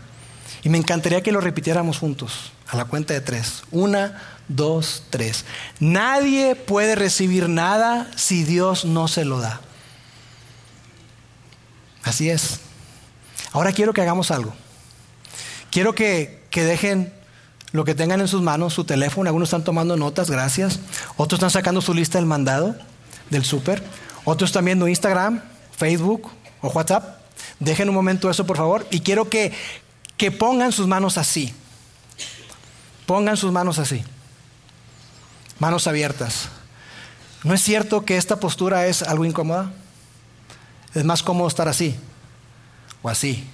[0.63, 3.63] Y me encantaría que lo repitiéramos juntos, a la cuenta de tres.
[3.71, 5.45] Una, dos, tres.
[5.81, 9.61] Nadie puede recibir nada si Dios no se lo da.
[12.05, 12.61] Así es.
[13.53, 14.53] Ahora quiero que hagamos algo.
[15.71, 17.12] Quiero que, dejen
[17.73, 19.29] lo que tengan en sus manos, su teléfono.
[19.29, 20.81] Algunos están tomando notas, gracias.
[21.17, 22.77] Otros están sacando su lista del mandado,
[23.31, 23.83] del súper.
[24.25, 25.43] Otros están viendo Instagram,
[25.77, 27.21] Facebook o WhatsApp.
[27.59, 28.87] Dejen un momento eso, por favor.
[28.91, 29.53] Y quiero que,
[30.17, 31.55] que pongan sus manos así.
[33.07, 34.03] Pongan sus manos así.
[35.59, 36.49] Manos abiertas.
[37.45, 39.73] ¿No es cierto que esta postura es algo incómoda?
[40.95, 41.97] Es más cómodo estar así
[43.03, 43.45] o así.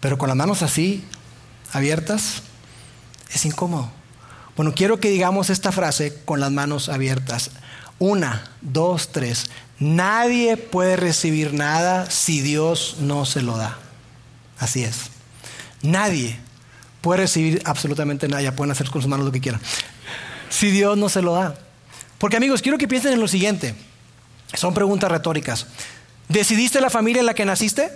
[0.00, 1.04] Pero con las manos así,
[1.72, 2.42] abiertas,
[3.32, 3.90] es incómodo.
[4.56, 7.50] Bueno, quiero que digamos esta frase con las manos abiertas.
[7.98, 9.50] Una, dos, tres.
[9.78, 13.78] Nadie puede recibir nada si Dios no se lo da.
[14.58, 15.10] Así es.
[15.82, 16.38] Nadie
[17.00, 18.42] puede recibir absolutamente nada.
[18.42, 19.60] Ya pueden hacer con sus manos lo que quieran.
[20.50, 21.54] Si Dios no se lo da.
[22.18, 23.74] Porque amigos, quiero que piensen en lo siguiente.
[24.54, 25.66] Son preguntas retóricas.
[26.28, 27.90] ¿Decidiste la familia en la que naciste?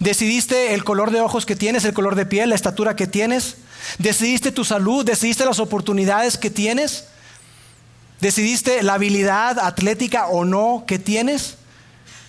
[0.00, 3.56] ¿Decidiste el color de ojos que tienes, el color de piel, la estatura que tienes?
[3.98, 5.04] ¿Decidiste tu salud?
[5.04, 7.06] ¿Decidiste las oportunidades que tienes?
[8.20, 11.56] ¿Decidiste la habilidad atlética o no que tienes?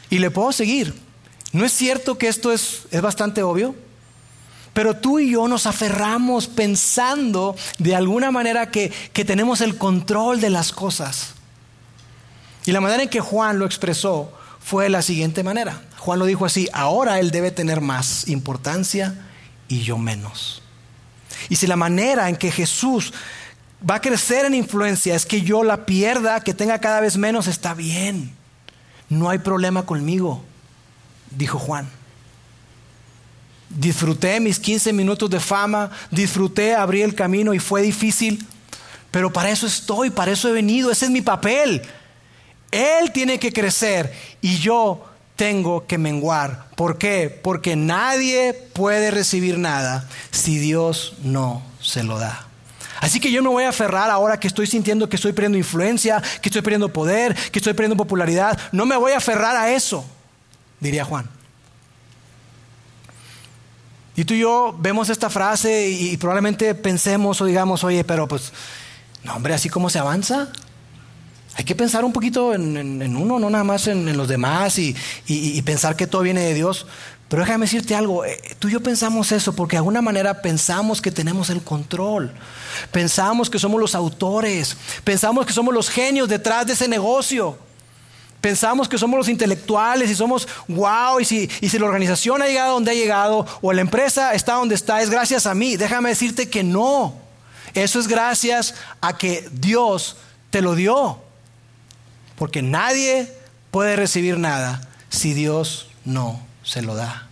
[0.10, 0.94] Y le puedo seguir.
[1.54, 3.76] ¿No es cierto que esto es, es bastante obvio?
[4.74, 10.42] Pero tú y yo nos aferramos pensando de alguna manera que, que tenemos el control
[10.42, 11.35] de las cosas.
[12.66, 15.82] Y la manera en que Juan lo expresó fue de la siguiente manera.
[15.98, 19.16] Juan lo dijo así, ahora él debe tener más importancia
[19.68, 20.62] y yo menos.
[21.50, 23.14] Y si la manera en que Jesús
[23.88, 27.48] va a crecer en influencia es que yo la pierda, que tenga cada vez menos,
[27.48, 28.34] está bien.
[29.10, 30.44] No hay problema conmigo,
[31.30, 31.88] dijo Juan.
[33.70, 38.46] Disfruté mis 15 minutos de fama, disfruté, abrí el camino y fue difícil,
[39.12, 41.82] pero para eso estoy, para eso he venido, ese es mi papel.
[42.76, 46.68] Él tiene que crecer y yo tengo que menguar.
[46.76, 47.40] ¿Por qué?
[47.44, 52.48] Porque nadie puede recibir nada si Dios no se lo da.
[53.02, 56.22] Así que yo me voy a aferrar ahora que estoy sintiendo que estoy perdiendo influencia,
[56.42, 58.58] que estoy perdiendo poder, que estoy perdiendo popularidad.
[58.72, 60.06] No me voy a aferrar a eso,
[60.80, 61.30] diría Juan.
[64.16, 68.54] Y tú y yo vemos esta frase y, probablemente pensemos o digamos, oye, pero pues,
[69.24, 70.48] no hombre, así como se avanza,
[71.58, 74.96] hay que pensar un poquito en, uno, no nada más en, los demás y,
[75.62, 76.86] pensar que todo viene de Dios.
[77.30, 81.02] Pero déjame decirte algo, eh, tú y yo pensamos eso porque de alguna manera pensamos
[81.02, 82.32] que tenemos el control,
[82.92, 87.58] pensamos que somos los autores, pensamos que somos los genios detrás de ese negocio,
[88.42, 92.48] pensamos que somos los intelectuales y somos wow, y si, y si la organización ha
[92.48, 95.78] llegado donde ha llegado o la empresa está donde está, es gracias a mí.
[95.78, 97.16] Déjame decirte que no,
[97.74, 100.18] eso es gracias a que Dios
[100.52, 101.25] te lo dio.
[102.38, 103.32] Porque nadie
[103.72, 107.28] puede recibir nada si Dios no se lo da.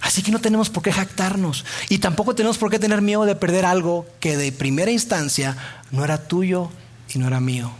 [0.00, 3.34] Así que no tenemos por qué jactarnos y tampoco tenemos por qué tener miedo de
[3.34, 5.56] perder algo que de primera instancia
[5.90, 6.70] no era tuyo
[7.12, 7.72] y no era mío.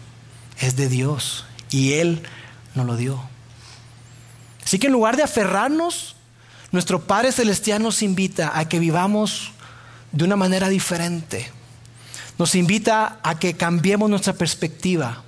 [0.59, 2.23] Es de Dios y Él
[2.75, 3.23] nos lo dio.
[4.65, 6.17] Así que en lugar de aferrarnos,
[6.73, 9.53] nuestro Padre Celestial nos invita a que vivamos
[10.13, 11.51] de una manera diferente.
[12.39, 15.23] Nos invita a que cambiemos nuestra perspectiva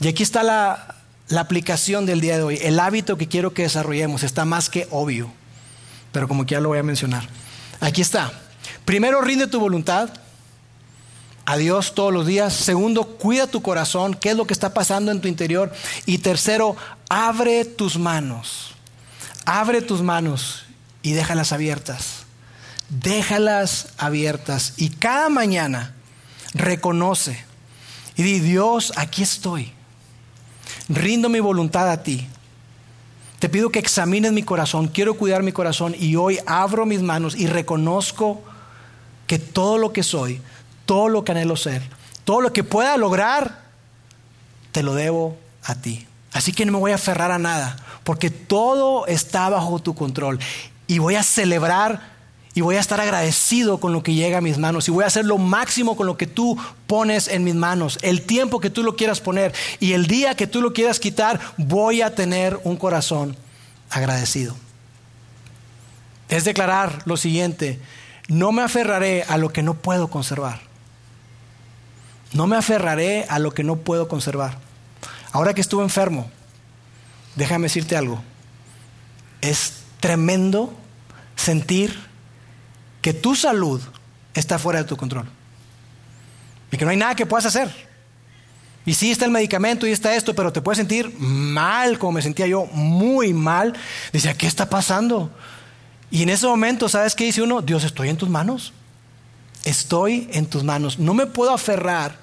[0.00, 0.96] y aquí está la,
[1.38, 2.58] aplicación del día de hoy.
[2.62, 5.30] El hábito que quiero que desarrollemos está más que obvio,
[6.10, 7.28] pero como que ya lo voy a mencionar.
[7.80, 8.32] Aquí está.
[8.84, 10.10] Primero, rinde tu voluntad
[11.44, 12.52] a Dios todos los días.
[12.52, 15.72] Segundo, cuida tu corazón, qué es lo que está pasando en tu interior.
[16.06, 16.76] Y tercero,
[17.08, 18.74] abre tus manos.
[19.44, 20.64] Abre tus manos
[21.02, 22.24] y déjalas abiertas.
[22.88, 24.74] Déjalas abiertas.
[24.78, 25.94] Y cada mañana
[26.54, 27.44] reconoce
[28.16, 29.72] y di, Dios, aquí estoy
[30.90, 32.26] rindo mi voluntad a ti.
[33.38, 37.34] Te pido que examines mi corazón, quiero cuidar mi corazón y hoy abro mis manos
[37.34, 38.42] y reconozco
[39.26, 40.42] que todo lo que soy,
[40.84, 41.82] todo lo que anhelo ser,
[42.24, 43.62] todo lo que pueda lograr,
[44.72, 46.06] te lo debo a ti.
[46.32, 50.38] Así que no me voy a aferrar a nada, porque todo está bajo tu control
[50.86, 52.19] y voy a celebrar
[52.54, 55.06] y voy a estar agradecido con lo que llega a mis manos y voy a
[55.06, 57.98] hacer lo máximo con lo que tú pones en mis manos.
[58.02, 61.38] El tiempo que tú lo quieras poner y el día que tú lo quieras quitar,
[61.56, 63.36] voy a tener un corazón
[63.88, 64.56] agradecido.
[66.28, 67.80] Es declarar lo siguiente,
[68.28, 70.60] no me aferraré a lo que no puedo conservar.
[72.32, 74.58] No me aferraré a lo que no puedo conservar.
[75.32, 76.30] Ahora que estuve enfermo,
[77.36, 78.20] déjame decirte algo.
[79.40, 80.72] Es tremendo
[81.36, 82.09] sentir
[83.00, 83.80] que tu salud
[84.34, 85.26] está fuera de tu control.
[86.70, 87.70] Y que no hay nada que puedas hacer.
[88.86, 92.22] Y sí está el medicamento y está esto, pero te puedes sentir mal, como me
[92.22, 93.74] sentía yo, muy mal.
[94.12, 95.30] Dice, ¿qué está pasando?
[96.10, 97.62] Y en ese momento, ¿sabes qué dice uno?
[97.62, 98.72] Dios, estoy en tus manos.
[99.64, 100.98] Estoy en tus manos.
[100.98, 102.16] No me puedo aferrar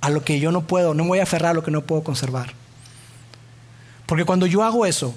[0.00, 1.82] a lo que yo no puedo, no me voy a aferrar a lo que no
[1.82, 2.52] puedo conservar.
[4.06, 5.14] Porque cuando yo hago eso,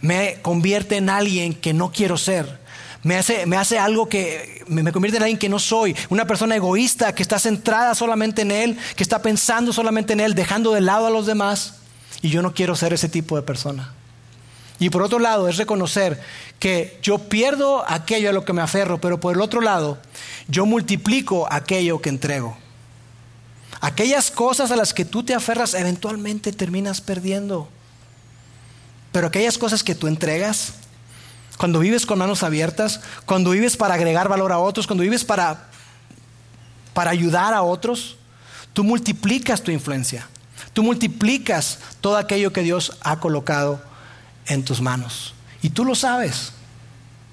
[0.00, 2.60] me convierte en alguien que no quiero ser.
[3.06, 5.94] Me hace, me hace algo que me, me, convierte en alguien que no soy.
[6.08, 10.34] Una persona egoísta que está centrada solamente en Él, que está pensando solamente en Él,
[10.34, 11.74] dejando de lado a los demás.
[12.20, 13.94] Y yo no quiero ser ese tipo de persona.
[14.80, 16.20] Y por otro lado es reconocer
[16.58, 19.98] que yo pierdo aquello a lo que me aferro, pero por el otro lado
[20.48, 22.58] yo multiplico aquello que entrego.
[23.80, 27.68] Aquellas cosas a las que tú te aferras eventualmente terminas perdiendo.
[29.12, 30.72] Pero aquellas cosas que tú entregas,
[31.56, 35.68] cuando vives con manos abiertas, cuando vives para agregar valor a otros, cuando vives para,
[36.92, 38.16] para ayudar a otros,
[38.72, 40.28] tú multiplicas tu influencia.
[40.72, 43.82] Tú multiplicas todo aquello que Dios ha colocado
[44.46, 45.34] en tus manos.
[45.62, 46.52] Y tú lo sabes.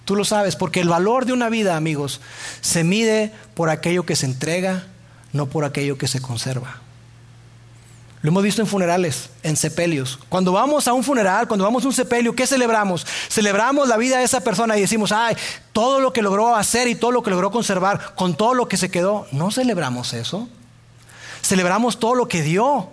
[0.05, 2.19] Tú lo sabes, porque el valor de una vida, amigos,
[2.61, 4.87] se mide por aquello que se entrega,
[5.31, 6.82] no por aquello que se conserva.
[8.23, 10.17] Lo hemos visto en funerales, en sepelios.
[10.29, 13.05] Cuando vamos a un funeral, cuando vamos a un sepelio, ¿qué celebramos?
[13.27, 15.35] Celebramos la vida de esa persona y decimos, ay,
[15.73, 18.77] todo lo que logró hacer y todo lo que logró conservar, con todo lo que
[18.77, 19.27] se quedó.
[19.33, 20.47] No celebramos eso.
[21.41, 22.91] Celebramos todo lo que dio,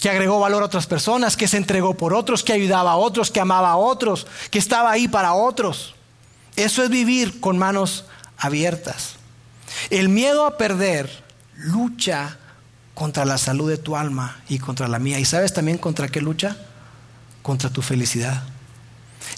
[0.00, 3.30] que agregó valor a otras personas, que se entregó por otros, que ayudaba a otros,
[3.30, 5.94] que amaba a otros, que estaba ahí para otros.
[6.56, 8.06] Eso es vivir con manos
[8.38, 9.16] abiertas.
[9.90, 11.22] El miedo a perder
[11.54, 12.38] lucha
[12.94, 15.18] contra la salud de tu alma y contra la mía.
[15.18, 16.56] ¿Y sabes también contra qué lucha?
[17.42, 18.44] Contra tu felicidad.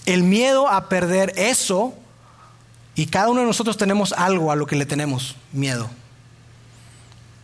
[0.05, 1.93] El miedo a perder eso,
[2.95, 5.89] y cada uno de nosotros tenemos algo a lo que le tenemos miedo.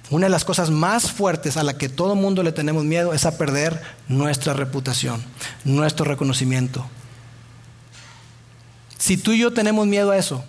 [0.10, 3.26] Una de las cosas más fuertes a la que todo mundo le tenemos miedo es
[3.26, 5.24] a perder nuestra reputación,
[5.64, 6.86] nuestro reconocimiento.
[8.98, 10.44] Si tú y yo tenemos miedo a eso,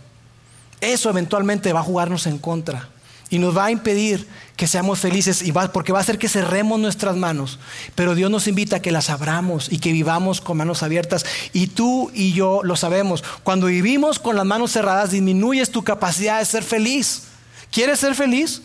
[0.80, 2.88] eso eventualmente va a jugarnos en contra
[3.30, 6.28] y nos va a impedir que seamos felices y va, porque va a hacer que
[6.28, 7.58] cerremos nuestras manos.
[7.94, 11.24] Pero Dios nos invita a que las abramos y que vivamos con manos abiertas.
[11.52, 13.24] Y tú y yo lo sabemos.
[13.42, 17.24] Cuando vivimos con las manos cerradas disminuyes tu capacidad de ser feliz.
[17.72, 18.62] ¿Quieres ser feliz?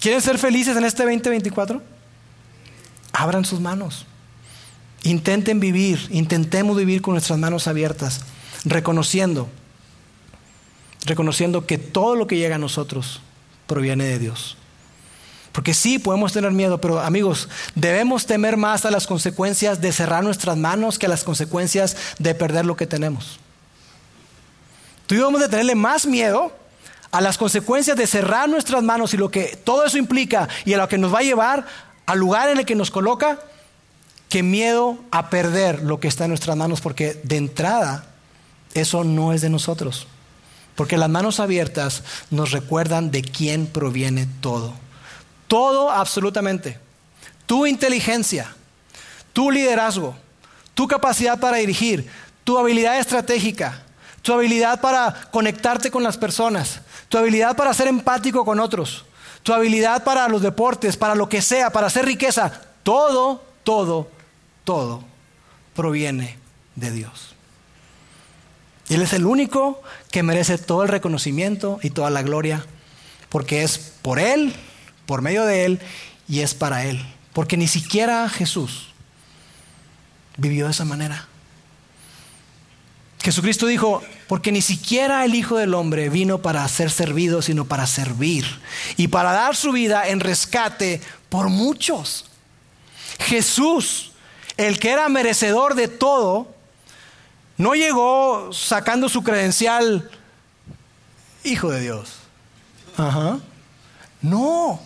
[0.00, 1.82] ¿Quieren ser felices en este 2024?
[3.12, 4.06] Abran sus manos.
[5.02, 8.20] Intenten vivir, intentemos vivir con nuestras manos abiertas,
[8.64, 9.48] reconociendo,
[11.04, 13.20] reconociendo que todo lo que llega a nosotros
[13.68, 14.56] proviene de Dios.
[15.52, 20.24] Porque sí, podemos tener miedo, pero amigos, debemos temer más a las consecuencias de cerrar
[20.24, 23.38] nuestras manos que a las consecuencias de perder lo que tenemos.
[25.06, 26.52] Tú debemos de tenerle más miedo
[27.10, 30.78] a las consecuencias de cerrar nuestras manos y lo que todo eso implica y a
[30.78, 31.66] lo que nos va a llevar
[32.06, 33.38] al lugar en el que nos coloca,
[34.28, 38.06] que miedo a perder lo que está en nuestras manos, porque de entrada
[38.74, 40.06] eso no es de nosotros.
[40.78, 44.74] Porque las manos abiertas nos recuerdan de quién proviene todo.
[45.48, 46.78] Todo absolutamente.
[47.46, 48.54] Tu inteligencia,
[49.32, 50.14] tu liderazgo,
[50.74, 52.08] tu capacidad para dirigir,
[52.44, 53.82] tu habilidad estratégica,
[54.22, 59.04] tu habilidad para conectarte con las personas, tu habilidad para ser empático con otros,
[59.42, 62.52] tu habilidad para los deportes, para lo que sea, para hacer riqueza,
[62.84, 64.08] todo, todo,
[64.62, 65.02] todo
[65.74, 66.38] proviene
[66.76, 67.34] de Dios.
[68.88, 72.64] Él es el único que merece todo el reconocimiento y toda la gloria,
[73.28, 74.54] porque es por Él,
[75.06, 75.80] por medio de Él
[76.28, 77.04] y es para Él.
[77.32, 78.88] Porque ni siquiera Jesús
[80.36, 81.28] vivió de esa manera.
[83.22, 87.86] Jesucristo dijo, porque ni siquiera el Hijo del Hombre vino para ser servido, sino para
[87.86, 88.46] servir
[88.96, 92.24] y para dar su vida en rescate por muchos.
[93.20, 94.12] Jesús,
[94.56, 96.54] el que era merecedor de todo,
[97.58, 100.10] no llegó sacando su credencial
[101.44, 102.14] Hijo de Dios.
[102.96, 103.38] Ajá.
[104.20, 104.80] No.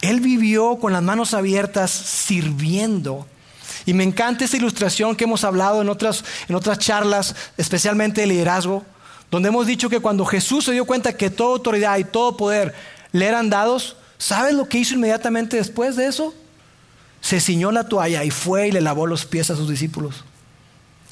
[0.00, 3.26] Él vivió con las manos abiertas sirviendo.
[3.86, 8.28] Y me encanta esa ilustración que hemos hablado en otras, en otras charlas, especialmente de
[8.28, 8.84] liderazgo,
[9.30, 12.74] donde hemos dicho que cuando Jesús se dio cuenta que toda autoridad y todo poder
[13.12, 16.34] le eran dados, ¿sabes lo que hizo inmediatamente después de eso?
[17.20, 20.24] Se ciñó la toalla y fue y le lavó los pies a sus discípulos.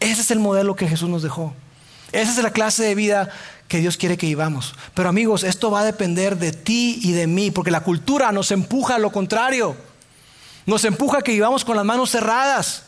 [0.03, 1.55] Ese es el modelo que Jesús nos dejó.
[2.11, 3.31] Esa es la clase de vida
[3.69, 4.75] que Dios quiere que vivamos.
[4.95, 8.51] Pero amigos, esto va a depender de ti y de mí, porque la cultura nos
[8.51, 9.77] empuja a lo contrario.
[10.67, 12.83] Nos empuja a que vivamos con las manos cerradas.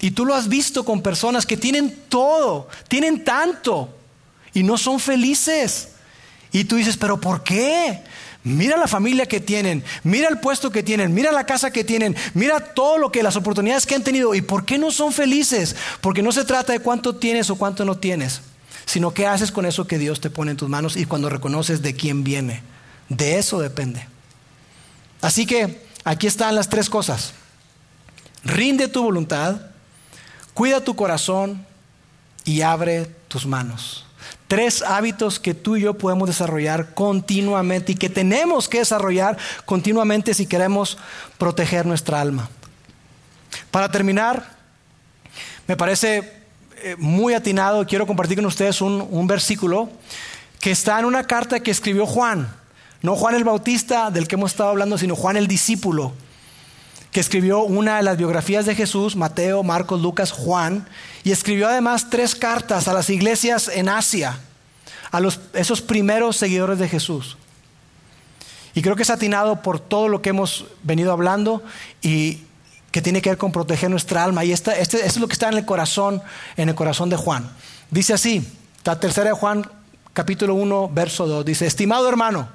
[0.00, 3.96] Y tú lo has visto con personas que tienen todo, tienen tanto
[4.52, 5.90] y no son felices.
[6.50, 8.02] Y tú dices, pero ¿por qué?
[8.44, 12.14] Mira la familia que tienen, mira el puesto que tienen, mira la casa que tienen,
[12.34, 14.34] mira todo lo que las oportunidades que han tenido.
[14.34, 15.74] ¿Y por qué no son felices?
[16.02, 18.42] Porque no se trata de cuánto tienes o cuánto no tienes,
[18.84, 21.80] sino qué haces con eso que Dios te pone en tus manos y cuando reconoces
[21.80, 22.62] de quién viene.
[23.08, 24.06] De eso depende.
[25.22, 27.32] Así que aquí están las tres cosas.
[28.44, 29.58] Rinde tu voluntad,
[30.52, 31.64] cuida tu corazón
[32.44, 34.04] y abre tus manos.
[34.54, 40.32] Tres hábitos que tú y yo podemos desarrollar continuamente y que tenemos que desarrollar continuamente
[40.32, 40.96] si queremos
[41.38, 42.48] proteger nuestra alma.
[43.72, 44.48] Para terminar,
[45.66, 46.34] me parece
[46.76, 49.90] eh, muy atinado, quiero compartir con ustedes un, un versículo
[50.60, 52.48] que está en una carta que escribió Juan.
[53.02, 56.12] No Juan el Bautista del que hemos estado hablando, sino Juan el discípulo,
[57.14, 60.84] que escribió una de las biografías de Jesús, Mateo, Marcos, Lucas, Juan,
[61.22, 64.36] y escribió además tres cartas a las iglesias en Asia,
[65.12, 67.36] a los, esos primeros seguidores de Jesús.
[68.74, 71.62] Y creo que es atinado por todo lo que hemos venido hablando
[72.02, 72.40] y
[72.90, 74.44] que tiene que ver con proteger nuestra alma.
[74.44, 76.20] Y este, esto es lo que está en el corazón,
[76.56, 77.48] en el corazón de Juan.
[77.92, 78.44] Dice así,
[78.82, 79.70] la tercera de Juan,
[80.12, 82.48] capítulo 1, verso 2, dice, estimado hermano,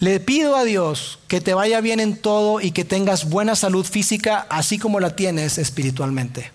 [0.00, 3.84] le pido a Dios que te vaya bien en todo y que tengas buena salud
[3.84, 6.50] física, así como la tienes espiritualmente.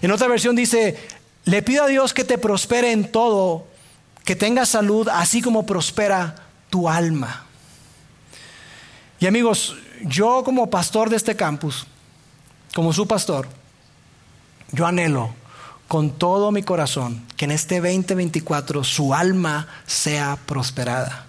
[0.00, 0.98] En otra versión dice,
[1.44, 3.66] le pido a Dios que te prospere en todo,
[4.24, 6.34] que tengas salud, así como prospera
[6.70, 7.44] tu alma.
[9.20, 11.86] Y amigos, yo como pastor de este campus,
[12.74, 13.48] como su pastor,
[14.72, 15.34] yo anhelo
[15.88, 21.26] con todo mi corazón que en este 2024 su alma sea prosperada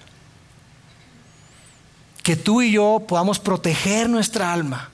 [2.23, 4.89] que tú y yo podamos proteger nuestra alma,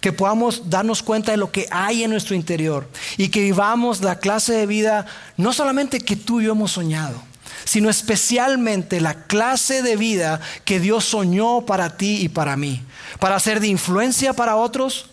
[0.00, 4.18] que podamos darnos cuenta de lo que hay en nuestro interior y que vivamos la
[4.18, 5.06] clase de vida
[5.36, 7.22] no solamente que tú y yo hemos soñado,
[7.64, 12.82] sino especialmente la clase de vida que Dios soñó para ti y para mí,
[13.20, 15.06] para ser de influencia para otros,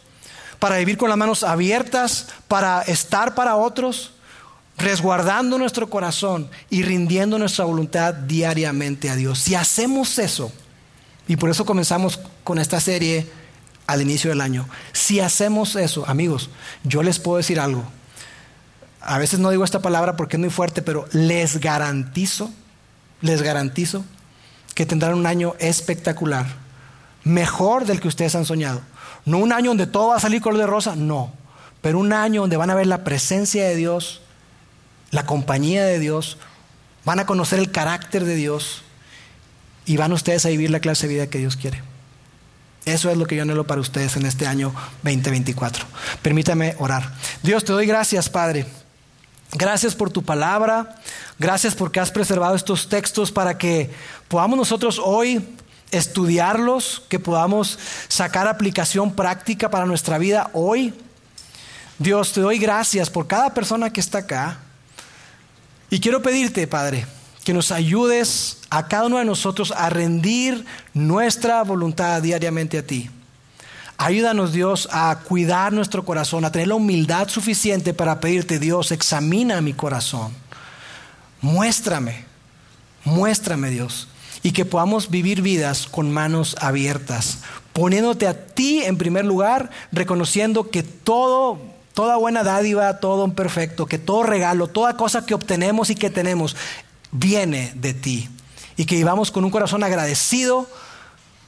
[0.60, 4.14] para vivir con las manos abiertas, para estar para otros,
[4.78, 9.39] resguardando nuestro corazón y rindiendo nuestra voluntad diariamente a Dios.
[9.39, 10.51] Si hacemos eso,
[11.30, 13.30] y por eso comenzamos con esta serie
[13.86, 14.68] al inicio del año.
[14.94, 16.50] Si hacemos eso, amigos,
[16.84, 17.84] yo les puedo decir algo.
[19.00, 22.50] A veces no digo esta palabra porque es muy fuerte, pero les garantizo,
[23.22, 24.04] les garantizo
[24.74, 26.48] que tendrán un año espectacular,
[27.24, 28.82] mejor del que ustedes han soñado.
[29.24, 31.32] No un año donde todo va a salir color de rosa, no,
[31.84, 34.22] pero un año donde van a ver la presencia de Dios,
[35.12, 36.40] la compañía de Dios,
[37.06, 38.82] van a conocer el carácter de Dios,
[39.90, 41.82] y van ustedes a vivir la clase de vida que Dios quiere.
[42.86, 44.72] Eso es lo que yo anhelo para ustedes en este año
[45.02, 45.84] 2024.
[46.22, 47.12] Permítame orar.
[47.42, 48.68] Dios, te doy gracias, Padre.
[49.54, 50.96] Gracias por tu palabra.
[51.40, 53.90] Gracias porque has preservado estos textos para que
[54.28, 55.44] podamos nosotros hoy
[55.90, 57.80] estudiarlos, que podamos
[58.10, 60.94] sacar aplicación práctica para nuestra vida hoy.
[61.98, 64.60] Dios, te doy gracias por cada persona que está acá.
[65.90, 67.08] Y quiero pedirte, Padre,
[67.50, 73.10] que nos ayudes a cada uno de nosotros a rendir nuestra voluntad diariamente a ti.
[73.97, 79.62] Ayúdanos Dios a cuidar nuestro corazón, a tener la humildad suficiente para pedirte, Dios, examina
[79.62, 80.32] mi corazón.
[81.41, 82.24] Muéstrame,
[83.04, 84.10] muéstrame Dios.
[84.43, 87.39] Y que podamos vivir vidas con manos abiertas,
[87.74, 91.58] poniéndote a ti en primer lugar, reconociendo que todo,
[91.95, 96.56] toda buena dádiva, todo perfecto, que todo regalo, toda cosa que obtenemos y que tenemos
[97.12, 98.30] viene de ti.
[98.78, 100.68] Y que vivamos con un corazón agradecido,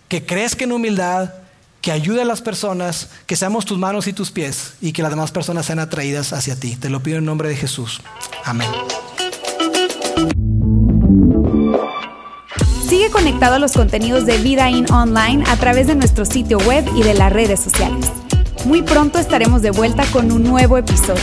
[0.07, 1.31] que crezca en humildad,
[1.81, 5.11] que ayude a las personas, que seamos tus manos y tus pies y que las
[5.11, 6.75] demás personas sean atraídas hacia ti.
[6.75, 8.01] Te lo pido en nombre de Jesús.
[8.45, 8.69] Amén.
[12.87, 16.85] Sigue conectado a los contenidos de Vida In Online a través de nuestro sitio web
[16.95, 18.11] y de las redes sociales.
[18.65, 21.21] Muy pronto estaremos de vuelta con un nuevo episodio.